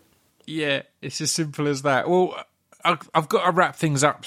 [0.45, 2.09] Yeah, it's as simple as that.
[2.09, 2.35] Well,
[2.83, 4.25] I've got to wrap things up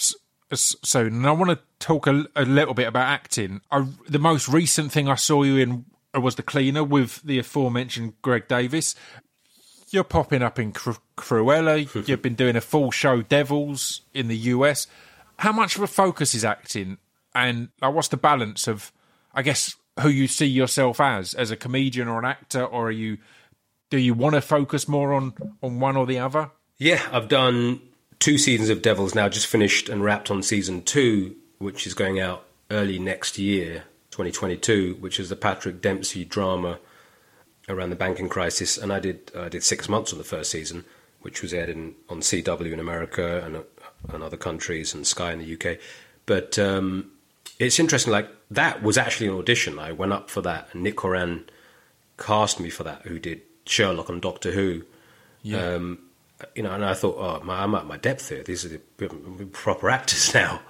[0.52, 3.60] soon, and I want to talk a, a little bit about acting.
[3.70, 8.14] I, the most recent thing I saw you in was The Cleaner with the aforementioned
[8.22, 8.94] Greg Davies.
[9.94, 11.88] You're popping up in Cru- Cruella.
[12.08, 14.88] You've been doing a full show Devils in the US.
[15.38, 16.98] How much of a focus is acting,
[17.32, 18.90] and like, what's the balance of,
[19.32, 22.90] I guess, who you see yourself as, as a comedian or an actor, or are
[22.90, 23.18] you?
[23.88, 25.32] Do you want to focus more on
[25.62, 26.50] on one or the other?
[26.76, 27.80] Yeah, I've done
[28.18, 32.18] two seasons of Devils now, just finished and wrapped on season two, which is going
[32.18, 36.80] out early next year, 2022, which is the Patrick Dempsey drama
[37.68, 38.78] around the banking crisis.
[38.78, 40.84] And I did I did six months on the first season,
[41.22, 43.64] which was aired in, on CW in America and,
[44.12, 45.78] and other countries and Sky in the UK.
[46.26, 47.10] But um,
[47.58, 49.78] it's interesting, like, that was actually an audition.
[49.78, 51.48] I went up for that, and Nick Horan
[52.18, 54.82] cast me for that, who did Sherlock and Doctor Who.
[55.42, 55.74] Yeah.
[55.74, 55.98] Um,
[56.54, 58.42] you know, and I thought, oh, my, I'm at my depth here.
[58.42, 60.60] These are the proper actors now,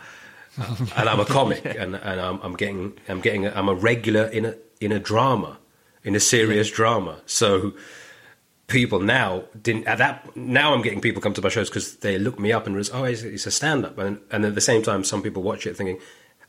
[0.97, 4.25] and I'm a comic, and, and I'm, I'm getting, I'm getting, a, I'm a regular
[4.27, 5.59] in a in a drama,
[6.05, 7.21] in a serious drama.
[7.27, 7.73] So
[8.67, 10.37] people now didn't at that.
[10.37, 12.91] Now I'm getting people come to my shows because they look me up and realize,
[12.93, 15.67] oh, it's, it's a stand up, and and at the same time, some people watch
[15.67, 15.99] it thinking,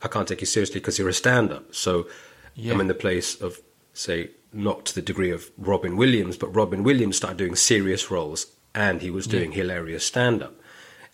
[0.02, 1.74] I can't take you seriously because you're a stand up.
[1.74, 2.06] So
[2.54, 2.74] Yeah.
[2.74, 3.60] I'm in the place of
[3.92, 8.46] say not to the degree of Robin Williams, but Robin Williams started doing serious roles
[8.74, 10.54] and he was doing hilarious stand up.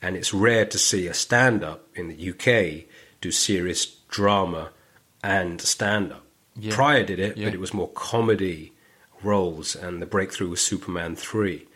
[0.01, 2.87] And it's rare to see a stand up in the UK
[3.21, 4.71] do serious drama
[5.23, 6.25] and stand up.
[6.57, 6.75] Yeah.
[6.75, 7.47] Pryor did it, Yeah.
[7.47, 8.73] but it was more comedy
[9.23, 11.67] roles, and the breakthrough was Superman 3.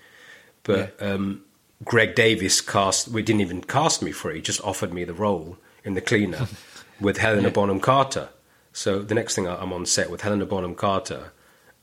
[0.64, 1.43] But um,
[1.85, 5.14] Greg Davies cast, we didn't even cast me for it, he just offered me the
[5.14, 6.49] role in The Cleaner
[7.01, 8.31] with Helena Bonham Carter.
[8.72, 11.33] So the next thing I- I'm on set with Helena Bonham Carter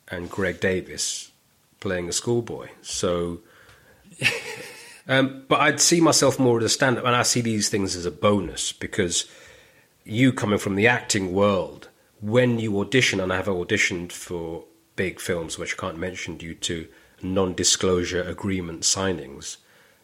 [0.09, 1.31] and Greg Davies
[1.79, 2.67] playing a schoolboy.
[2.81, 3.39] So,
[5.07, 8.05] um, but I'd see myself more as a stand-up, and I see these things as
[8.05, 9.25] a bonus because
[10.05, 11.89] you coming from the acting world,
[12.23, 14.63] when you audition, and I have auditioned for
[14.95, 16.87] big films which I can't mention due to
[17.21, 19.57] non-disclosure agreement signings,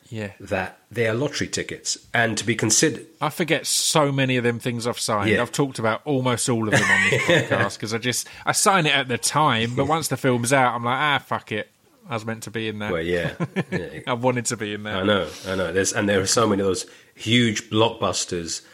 [0.09, 0.31] Yeah.
[0.39, 3.05] that they are lottery tickets, and to be considered.
[3.21, 5.29] I forget so many of them things I've signed.
[5.29, 5.41] Yeah.
[5.41, 8.85] I've talked about almost all of them on this podcast because I just I sign
[8.85, 11.69] it at the time, but once the film's out, I'm like, ah, fuck it.
[12.09, 12.91] I was meant to be in there.
[12.91, 13.35] Well, yeah,
[13.71, 13.99] yeah.
[14.07, 14.95] I wanted to be in there.
[14.97, 15.71] I know, I know.
[15.71, 18.65] There's and there are so many of those huge blockbusters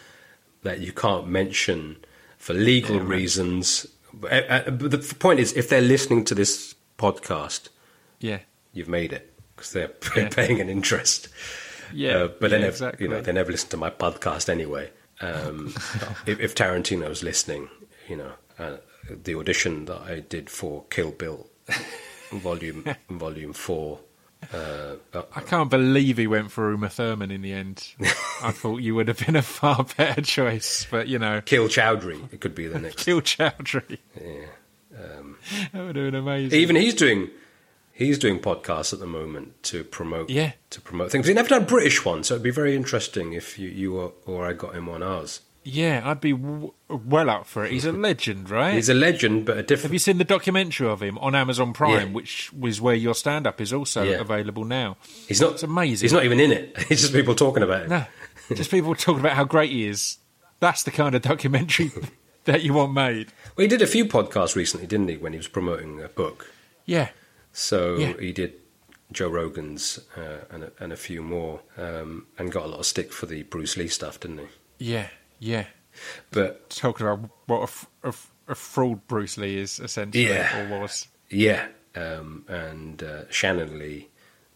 [0.63, 1.97] that you can't mention
[2.45, 3.87] for legal reasons.
[4.13, 7.69] But, uh, uh, but the point is, if they're listening to this podcast,
[8.19, 8.39] Yeah,
[8.71, 10.29] you've made it because they're Yeah.
[10.29, 11.27] paying an interest.
[11.91, 12.11] yeah.
[12.17, 13.03] Uh, but yeah, then, if, exactly.
[13.05, 14.91] you know, they never listen to my podcast anyway.
[15.21, 15.73] Um,
[16.27, 16.53] if, if
[17.09, 17.67] was listening,
[18.07, 18.77] you know, uh,
[19.09, 21.47] the audition that I did for Kill Bill,
[22.31, 24.01] volume volume four.
[24.53, 24.95] Uh,
[25.35, 27.87] I can't believe he went for Uma Thurman in the end.
[28.41, 32.31] I thought you would have been a far better choice, but you know, Kill Chowdhry,
[32.33, 33.03] it could be the next.
[33.03, 33.97] Kill Chowdhry.
[34.19, 34.45] Yeah.
[35.73, 36.59] That would have been amazing.
[36.59, 37.29] Even he's doing
[37.91, 40.53] he's doing podcasts at the moment to promote Yeah.
[40.71, 41.27] to promote things.
[41.27, 44.13] He's never done a British one, so it'd be very interesting if you, you or,
[44.25, 45.41] or I got him on ours.
[45.66, 47.72] Yeah, I'd be w- well up for it.
[47.72, 48.76] He's a legend, right?
[48.76, 49.84] He's a legend, but a different.
[49.84, 52.13] Have you seen the documentary of him on Amazon Prime, Yeah.
[52.13, 54.22] which was where your stand up is also Yeah.
[54.22, 54.95] available now?
[55.28, 55.53] He's not.
[55.53, 56.05] It's amazing.
[56.05, 56.74] He's not even in it.
[56.89, 57.89] It's just people talking about it.
[57.89, 58.05] No,
[58.53, 60.18] just people talking about how great he is.
[60.59, 61.91] That's the kind of documentary
[62.45, 63.34] that you want made.
[63.57, 65.18] Well, he did a few podcasts recently, didn't he?
[65.18, 66.51] When he was promoting a book,
[66.86, 67.09] Yeah,
[67.51, 68.13] so Yeah.
[68.20, 68.53] he did
[69.11, 72.86] Joe Rogan's uh, and a, and a few more, um, and got a lot of
[72.86, 74.45] stick for the Bruce Lee stuff, didn't he?
[74.78, 75.07] yeah,
[75.45, 75.65] yeah.
[76.31, 77.69] But Talking about what
[78.03, 78.13] a, a
[78.47, 80.71] a fraud Bruce Lee is essentially, Yeah.
[80.73, 81.07] or was.
[81.29, 84.09] Yeah, um, and uh, Shannon Lee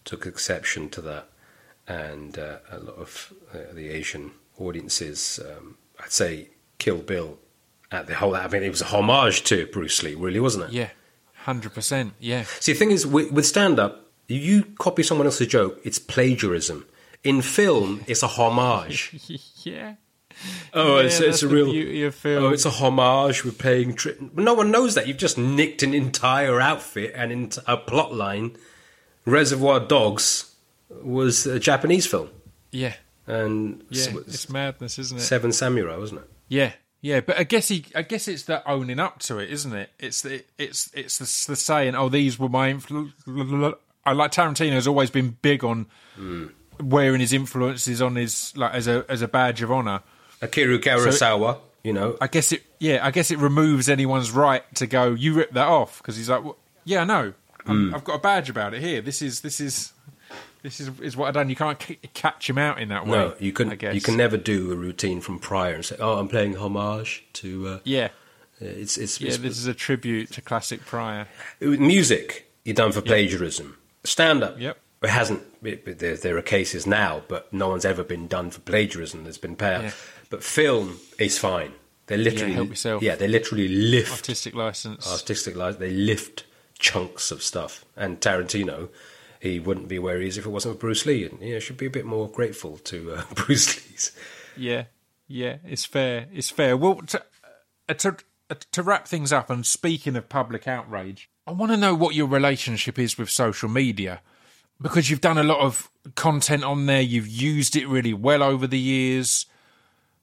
[0.05, 1.27] took exception to that,
[1.87, 7.37] and uh, a lot of uh, the Asian audiences, um, I'd say, Kill Bill
[7.91, 8.35] at the whole.
[8.35, 10.71] I mean, it was a homage to Bruce Lee, really, wasn't it?
[10.71, 10.89] Yeah,
[11.33, 12.13] hundred percent.
[12.19, 15.97] Yeah, See, the thing is, with, with stand up, you copy someone else's joke, it's
[15.97, 16.85] plagiarism.
[17.23, 19.15] In film, it's a homage.
[19.63, 19.95] yeah.
[20.73, 21.67] Oh, Yeah, it's, it's a real.
[21.69, 23.43] Oh, it's a homage.
[23.43, 23.95] We're paying.
[23.95, 25.07] Tri- no one knows that.
[25.07, 28.55] You've just nicked an entire outfit and ent- a plot line.
[29.25, 30.55] Reservoir Dogs
[30.89, 32.29] was a Japanese film,
[32.71, 32.93] Yeah,
[33.27, 34.03] and yeah.
[34.03, 35.21] s- It's madness, isn't it?
[35.21, 36.29] Seven Samurai, wasn't it?
[36.47, 36.71] Yeah,
[37.01, 39.91] yeah, but I guess he, I guess it's the owning up to it, isn't it?
[39.99, 43.75] It's the, it's, it's the, the saying, "Oh, these were my." Influ-.
[44.05, 45.85] I like Tarantino's always been big on
[46.15, 46.47] hmm.
[46.81, 50.01] wearing his influences on his like as a as a badge of honor.
[50.41, 51.57] Akira Kurosawa.
[51.83, 55.13] you know, I guess it, yeah, I guess it removes anyone's right to go.
[55.13, 57.33] You rip that off because he's like, well, yeah, I know.
[57.65, 59.01] I'm, I've got a badge about it here.
[59.01, 59.93] This is this is
[60.63, 61.49] this is is what I've done.
[61.49, 63.11] You can't c- catch him out in that way.
[63.17, 66.27] No, you can you can never do a routine from Pryor and say, "Oh, I'm
[66.27, 68.09] playing homage to." Uh, Yeah,
[68.59, 69.27] it's it's, yeah.
[69.29, 71.27] it's This is a tribute to classic Pryor.
[71.61, 72.49] music.
[72.65, 73.77] You're done for plagiarism.
[74.03, 74.59] Stand up.
[74.59, 74.77] Yep.
[75.03, 75.41] It hasn't.
[75.63, 79.23] It- there, there are cases now, but no one's ever been done for plagiarism.
[79.23, 79.81] There's been pair.
[79.83, 79.91] Yeah.
[80.29, 81.73] But film is fine.
[82.07, 83.03] They literally help yourself.
[83.03, 85.07] Yeah, they literally lift Artistic license.
[85.11, 85.79] artistic license.
[85.79, 86.45] They lift
[86.79, 87.85] chunks of stuff.
[87.95, 88.89] And Tarantino,
[89.39, 91.25] he wouldn't be where he is if it wasn't for Bruce Lee.
[91.25, 94.11] And yeah, should be a bit more grateful to uh, Bruce Lee's.
[94.57, 94.85] Yeah,
[95.27, 96.27] yeah, it's fair.
[96.33, 96.75] It's fair.
[96.75, 97.23] Well, to,
[97.87, 98.17] uh, to
[98.49, 102.15] uh, to wrap things up, and speaking of public outrage, I want to know what
[102.15, 104.21] your relationship is with social media
[104.81, 107.01] because you've done a lot of content on there.
[107.01, 109.45] You've used it really well over the years.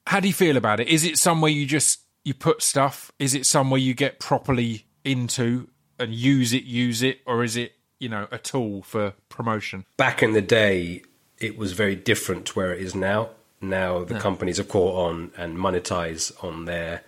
[0.07, 0.87] How do you feel about it?
[0.87, 3.11] Is it somewhere you just you put stuff?
[3.19, 5.67] Is it somewhere you get properly into
[5.99, 9.85] and use it, use it, or is it you know a tool for promotion?
[9.97, 11.01] back in the day,
[11.39, 13.29] it was very different to where it is now.
[13.59, 17.03] Now the companies have caught on and monetize on their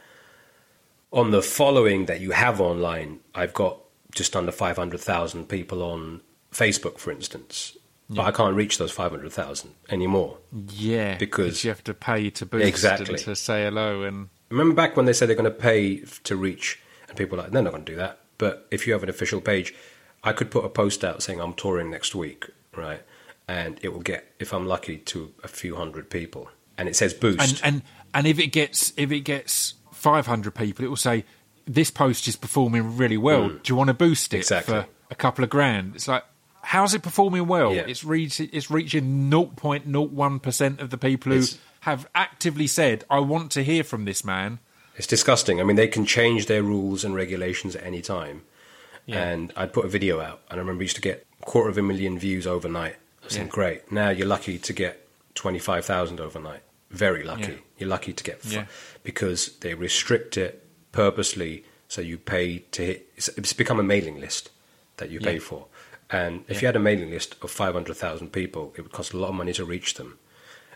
[1.12, 3.20] on the following that you have online.
[3.34, 3.78] I've got
[4.14, 6.22] just under five hundred thousand people on
[6.52, 7.78] Facebook, for instance,
[8.10, 10.38] but I can't reach those five hundred thousand anymore.
[10.72, 13.18] Yeah, Because- you have to pay to boost Exactly.
[13.20, 16.80] to say hello and Remember back when they said they're going to pay to reach,
[17.07, 18.20] and people were like, they're not going to do that.
[18.39, 19.76] But if you have an official page,
[20.24, 22.45] I could put a post out saying I'm touring next week,
[22.76, 23.01] right?
[23.47, 26.49] And it will get, if I'm lucky, to a few hundred people.
[26.80, 27.39] And it says boost.
[27.41, 27.82] and and
[28.16, 31.26] and if it gets if it gets 500 people, it will say
[31.66, 33.49] this post is performing really well.
[33.49, 34.39] Do you want to boost it Mm.
[34.39, 34.74] Exactly.
[34.74, 35.95] for a couple of grand?
[35.95, 36.24] It's like
[36.62, 37.74] how's it performing well?
[37.74, 37.86] Yeah.
[37.88, 43.20] It's reach, it's reaching 0.01 percent of the people who It's- have actively said, "I
[43.20, 44.60] want to hear from this man."
[44.97, 45.62] It's disgusting.
[45.62, 48.41] I mean, they can change their rules and regulations at any time.
[49.05, 49.24] Yeah.
[49.24, 51.70] And I'd put a video out, and I remember I used to get a quarter
[51.70, 52.95] of a million views overnight.
[53.22, 53.91] I was saying, great.
[53.91, 56.62] Now you're lucky to get 25,000 overnight.
[56.91, 57.53] Very lucky.
[57.53, 57.57] Yeah.
[57.78, 58.66] You're lucky to get, f- Yeah.
[59.03, 64.20] because they restrict it purposely so you pay to hit, it's, it's become a mailing
[64.20, 64.49] list
[64.97, 65.39] that you pay Yeah.
[65.39, 65.66] for.
[66.12, 66.62] And if Yeah.
[66.62, 69.53] you had a mailing list of 500,000 people, it would cost a lot of money
[69.53, 70.18] to reach them.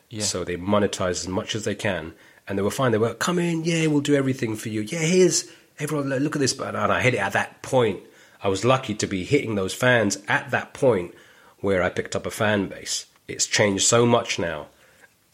[0.09, 0.23] Yeah.
[0.23, 2.13] So they monetize as much as they can,
[2.47, 2.91] and they were fine.
[2.91, 4.81] They were come in, yeah, we'll do everything for you.
[4.81, 5.45] Yeah, here's
[5.79, 6.09] everyone.
[6.09, 8.01] look- at this, and I hit it at that point.
[8.43, 11.15] I was lucky to be hitting those fans at that point
[11.59, 13.05] where I picked up a fan base.
[13.27, 14.67] It's changed so much now.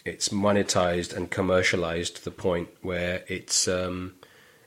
[0.06, 4.14] It's monetized and commercialized to the point where it's um,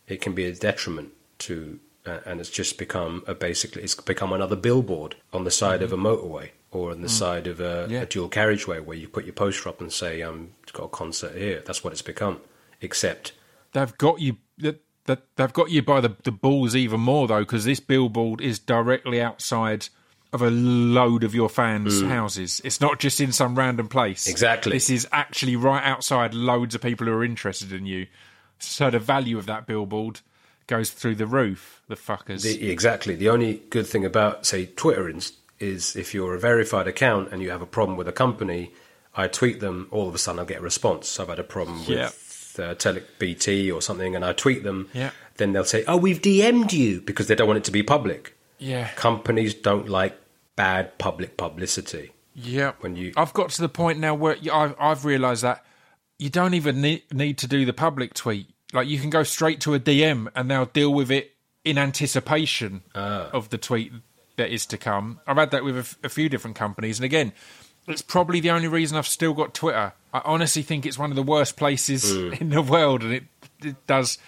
[0.09, 4.33] it can be a detriment to, uh, and it's just become a basically it's become
[4.33, 8.01] another billboard on the side of a motorway or on the side of a, Yeah.
[8.03, 11.37] a dual carriageway where you put your poster up and say, "I'm got a concert
[11.37, 12.41] here." That's what it's become.
[12.81, 13.33] Except
[13.73, 14.37] They've got you.
[14.59, 18.41] That that they've got you by the the balls even more though, because this billboard
[18.41, 19.89] is directly outside
[20.33, 22.61] of a load of your fans' houses.
[22.65, 24.27] It's not just in some random place.
[24.27, 24.31] Mm.
[24.31, 24.73] Exactly.
[24.73, 28.07] This is actually right outside loads of people who are interested in you.
[28.59, 30.21] So the value of that billboard
[30.67, 31.83] goes through the roof.
[31.89, 32.43] The fuckers.
[32.43, 36.87] the, exactly the only good thing about say Twitter is, is if you're a verified
[36.89, 38.73] account and you have a problem with a company,
[39.15, 39.89] I tweet them.
[39.91, 41.21] All of a sudden, I'll get a response.
[41.21, 42.07] I've had a problem Yeah.
[42.07, 44.89] with uh, Tele BT or something, and I tweet them.
[44.95, 45.11] Yeah.
[45.37, 48.37] Then they'll say, "Oh, we've DM'd you," because they don't want it to be public.
[48.59, 48.89] yeah.
[48.97, 50.17] Companies don't like
[50.57, 52.13] bad public publicity.
[52.35, 52.73] Yeah.
[52.81, 55.65] When you- I've got to the point now where I've, I've realised that
[56.19, 58.47] you don't even need, need to do the public tweet.
[58.73, 61.33] Like you can go straight to a DM and they'll deal with it
[61.65, 63.29] in anticipation Ah.
[63.33, 63.93] of the tweet
[64.37, 65.21] that is to come.
[65.27, 67.33] I've had that with a, f- a few different companies, and again,
[67.87, 69.93] it's probably the only reason I've still got Twitter.
[70.15, 72.33] I honestly think it's one of the worst places Hmm.
[72.41, 73.25] in the world, and it,
[73.63, 74.19] it does.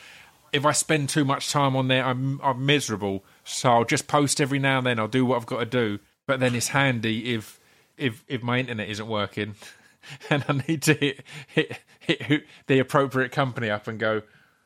[0.53, 3.25] If I spend too much time on there, I'm I'm miserable.
[3.45, 4.99] So I'll just post every now and then.
[5.01, 5.99] I'll do what I've got to do.
[6.27, 7.59] But then it's handy if
[7.99, 9.55] if if my internet isn't working,
[10.31, 14.23] and I need to hit hit hit who, the appropriate company up and go.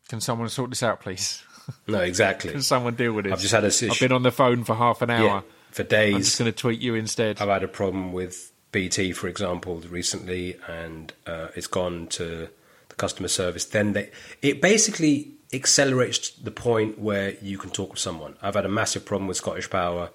[0.08, 1.42] Can someone sort this out, please?
[1.86, 2.52] No, exactly.
[2.52, 3.32] Can someone deal with this?
[3.32, 5.24] I've just had a I've been on the phone for half an hour.
[5.24, 6.14] Yeah, for days.
[6.14, 7.40] I'm just going to tweet you instead.
[7.40, 12.48] I've had a problem with BT, for example, recently, and uh, it's gone to
[12.88, 13.64] the customer service.
[13.64, 14.10] Then they,
[14.42, 18.36] it basically accelerates the point where you can talk to someone.
[18.42, 20.10] I've had a massive problem with Scottish Power,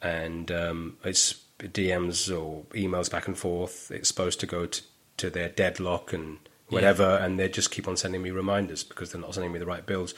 [0.00, 3.90] and um, it's DMs or emails back and forth.
[3.90, 4.82] It's supposed to go to,
[5.18, 6.38] to their deadlock and
[6.68, 9.66] whatever, and they just keep on sending me reminders because they're not sending me the
[9.66, 10.14] right bills.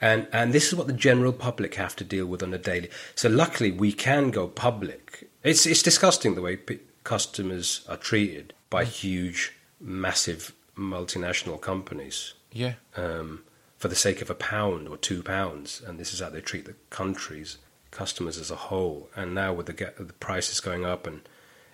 [0.00, 2.90] And and this is what the general public have to deal with on a daily.
[3.14, 5.30] So luckily, we can go public.
[5.44, 12.34] It's it's disgusting the way p- customers are treated by huge, massive multinational companies.
[12.52, 12.74] yeah.
[12.96, 13.44] Um,
[13.78, 16.66] for the sake of a pound or two pounds, and this is how they treat
[16.66, 17.58] the countries,
[17.92, 19.08] customers as a whole.
[19.14, 21.20] And now with the get, the prices going up, and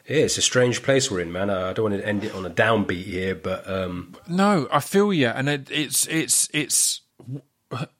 [0.07, 1.49] yeah, it's a strange place we're in, man.
[1.49, 5.13] I don't want to end it on a downbeat here, but um, No, I feel
[5.13, 7.01] you, and it, it's it's it's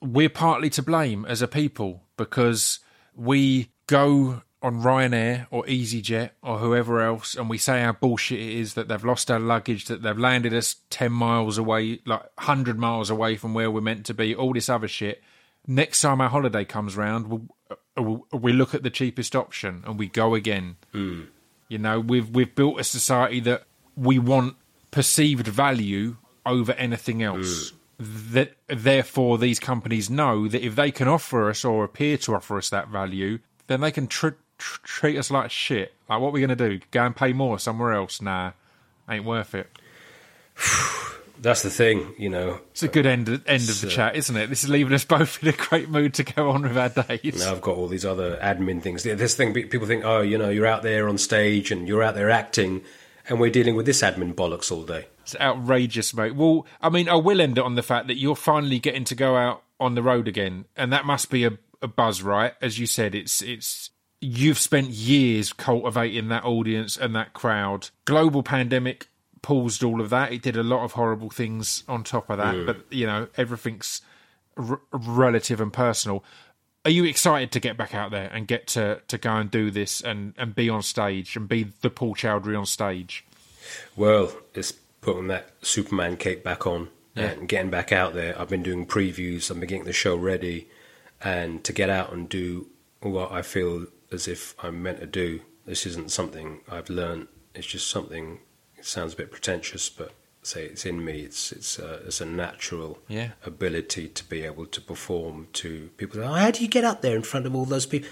[0.01, 2.79] we're partly to blame as a people because
[3.15, 8.53] we go on Ryanair or EasyJet or whoever else, and we say how bullshit it
[8.53, 12.77] is that they've lost our luggage, that they've landed us ten miles away, like hundred
[12.77, 15.21] miles away from where we're meant to be, all this other shit.
[15.67, 17.57] Next time our holiday comes round, we'll, we'll,
[17.99, 20.77] Uh, we look at the cheapest option and we go again.
[20.91, 21.23] Hmm.
[21.67, 23.63] You know, we've we've built a society that
[23.95, 24.55] we want
[24.91, 27.69] perceived value over anything else.
[27.69, 27.75] Hmm.
[28.33, 32.57] That therefore these companies know that if they can offer us or appear to offer
[32.57, 35.93] us that value, then they can tr- tr- treat us like shit.
[36.09, 36.79] Like, what are we going to do?
[36.91, 38.21] Go and pay more somewhere else?
[38.21, 38.53] Nah,
[39.09, 39.67] ain't worth it.
[41.41, 42.59] that's the thing, you know.
[42.71, 44.47] It's a good end end of the chat, isn't it?
[44.47, 47.39] This is leaving us both in a great mood to go on with our days.
[47.39, 49.03] Now I've got all these other admin things.
[49.03, 52.15] This thing, people think, oh, you know, you're out there on stage and you're out
[52.15, 52.83] there acting,
[53.27, 55.07] and we're dealing with this admin bollocks all day.
[55.21, 56.35] It's outrageous, mate.
[56.35, 59.15] Well, I mean, I will end it on the fact that you're finally getting to
[59.15, 62.53] go out on the road again, and that must be a, a buzz, right?
[62.61, 67.89] As you said, it's it's you've spent years cultivating that audience and that crowd.
[68.05, 69.07] Global pandemic
[69.41, 70.31] paused all of that.
[70.31, 74.01] It did a lot of horrible things on top of that, but you know, everything's
[74.57, 76.23] r- relative and personal.
[76.85, 79.69] Are you excited to get back out there and get to, to go and do
[79.69, 83.25] this and, and be on stage and be the Paul Chowdhry on stage?
[83.95, 84.71] Well, it's
[85.01, 88.39] putting that Superman cape back on and getting back out there.
[88.39, 89.51] I've been doing previews.
[89.51, 90.69] I've been getting the show ready,
[91.21, 92.67] and to get out and do
[93.01, 95.41] what I feel as if I'm meant to do.
[95.65, 97.27] This isn't something I've learned.
[97.53, 98.39] It's just something.
[98.79, 100.11] It sounds a bit pretentious, but
[100.41, 101.21] say it's in me.
[101.21, 103.31] It's it's a, it's a natural Yeah.
[103.45, 106.15] ability to be able to perform to people.
[106.21, 108.09] Say, oh, how do you get up there in front of all those people?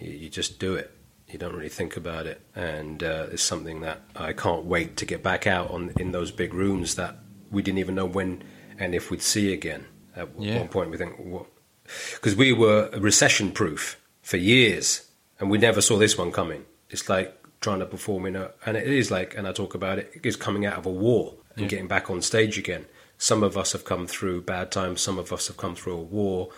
[0.00, 0.90] You, you just do it.
[1.28, 5.04] You don't really think about it, and uh, it's something that I can't wait to
[5.04, 7.16] get back out on in those big rooms that
[7.50, 8.42] we didn't even know when
[8.78, 9.86] and if we'd see again.
[10.14, 10.58] At Yeah.
[10.58, 11.46] one point, we think what
[12.14, 15.08] because we were recession proof for years,
[15.40, 16.64] and we never saw this one coming.
[16.90, 19.98] It's like trying to perform in a, and it is like, and I talk about
[19.98, 22.84] it, it's coming out of a war and getting back on stage again.
[23.18, 26.02] Some of us have come through bad times, some of us have come through a
[26.02, 26.50] war,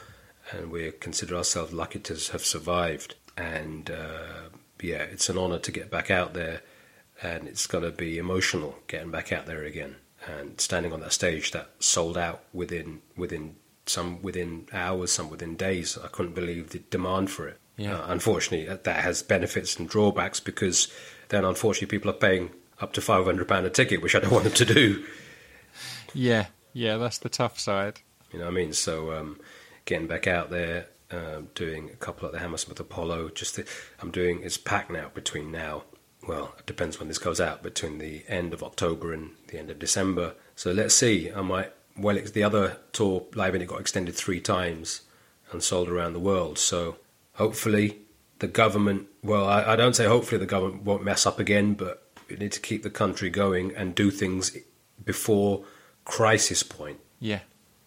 [0.51, 3.15] and we consider ourselves lucky to have survived.
[3.37, 4.49] And uh,
[4.83, 6.63] yeah, it's an honor to get back out there,
[7.23, 9.97] and it's got to be emotional getting back out there again
[10.27, 15.57] and standing on that stage that sold out within within some within hours, some within
[15.57, 15.97] days.
[16.03, 17.59] I couldn't believe the demand for it.
[17.79, 17.97] Yeah.
[17.97, 20.93] Uh, unfortunately, that, that has benefits and drawbacks because
[21.29, 22.51] then, unfortunately, people are paying
[22.81, 25.05] up to five hundred pound a ticket, which I don't want them to do.
[26.13, 28.01] Yeah, yeah, that's the tough side.
[28.33, 28.73] You know what I mean?
[28.73, 29.41] So um,
[29.85, 33.31] getting back out there, um, doing a couple at the Hammersmith Apollo.
[33.31, 33.65] Just the,
[34.01, 34.43] I'm doing.
[34.43, 35.85] It's packed now between now.
[36.27, 37.63] Well, it depends when this goes out.
[37.63, 40.35] Between the end of October and the end of December.
[40.57, 41.31] So let's see.
[41.33, 41.73] I might.
[41.97, 45.03] Well, it's the other tour live and it got extended three times
[45.51, 46.59] and sold around the world.
[46.59, 46.97] So
[47.39, 47.99] hopefully
[48.41, 49.07] the government.
[49.23, 52.53] Well, I, I don't say hopefully the government won't mess up again, but we need
[52.53, 54.57] to keep the country going and do things
[55.05, 55.65] before
[56.05, 57.41] crisis point Yeah,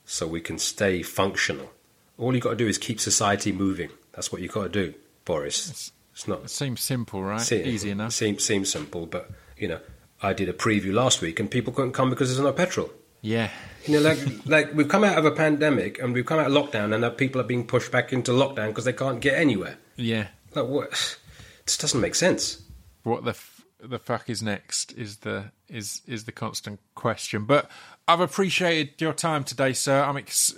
[0.05, 1.71] so we can stay functional.
[2.17, 3.89] All you got to do is keep society moving.
[4.13, 4.93] That's what you got to do,
[5.25, 5.91] Boris.
[6.13, 7.51] It's not it seems simple, right?
[7.51, 8.13] Easy enough.
[8.13, 9.79] Seems seems simple, but you know,
[10.21, 12.91] I did a preview last week and people couldn't come because there's no petrol.
[13.21, 13.49] Yeah,
[13.85, 16.53] You know, like like we've come out of a pandemic and we've come out of
[16.53, 19.77] lockdown, and now people are being pushed back into lockdown because they can't get anywhere.
[19.95, 20.27] yeah.
[20.55, 21.17] Like what?
[21.65, 22.61] This doesn't make sense.
[23.03, 27.45] What the f- the fuck is next is the is is the constant question.
[27.45, 27.69] But
[28.07, 30.01] I've appreciated your time today, sir.
[30.03, 30.55] I'm ex-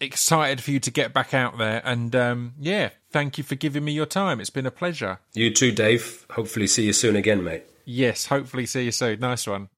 [0.00, 3.84] excited for you to get back out there, and um, yeah, thank you for giving
[3.84, 4.40] me your time.
[4.40, 5.18] It's been a pleasure.
[5.34, 6.24] You too, Dave.
[6.30, 7.64] Hopefully, see you soon again, mate.
[7.84, 9.20] Yes, hopefully see you soon.
[9.20, 9.68] Nice one.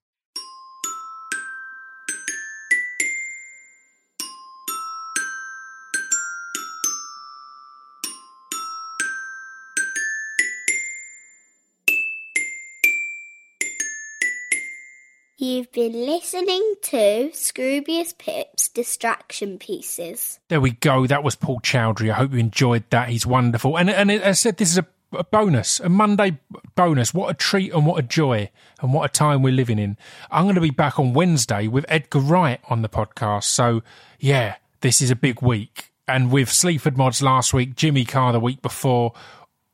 [15.47, 20.41] You've been listening to Scroobius Pip's Distraction Pieces.
[20.49, 21.07] There we go.
[21.07, 22.11] That was Paul Chowdhry.
[22.11, 23.11] I hope you enjoyed that.
[23.11, 23.79] He's wonderful.
[23.79, 26.41] And and I said, this is a, a bonus, a Monday
[26.75, 27.15] bonus.
[27.15, 29.97] What a treat and what a joy and what a time we're living in.
[30.33, 33.45] I'm going to be back on Wednesday with Edgar Wright on the podcast.
[33.45, 33.85] So
[34.19, 35.93] yeah, this is a big week.
[36.09, 39.13] And with Sleaford Mods last week, Jimmy Carr the week before,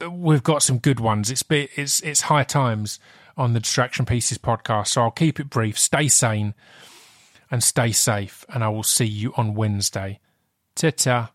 [0.06, 1.30] we've got some good ones.
[1.30, 2.98] It's it's it's high times
[3.36, 4.88] on the Distraction Pieces podcast.
[4.88, 5.78] So I'll keep it brief.
[5.78, 6.54] Stay sane
[7.50, 8.44] and stay safe.
[8.48, 10.20] And I will see you on Wednesday.
[10.74, 11.32] Ta ta.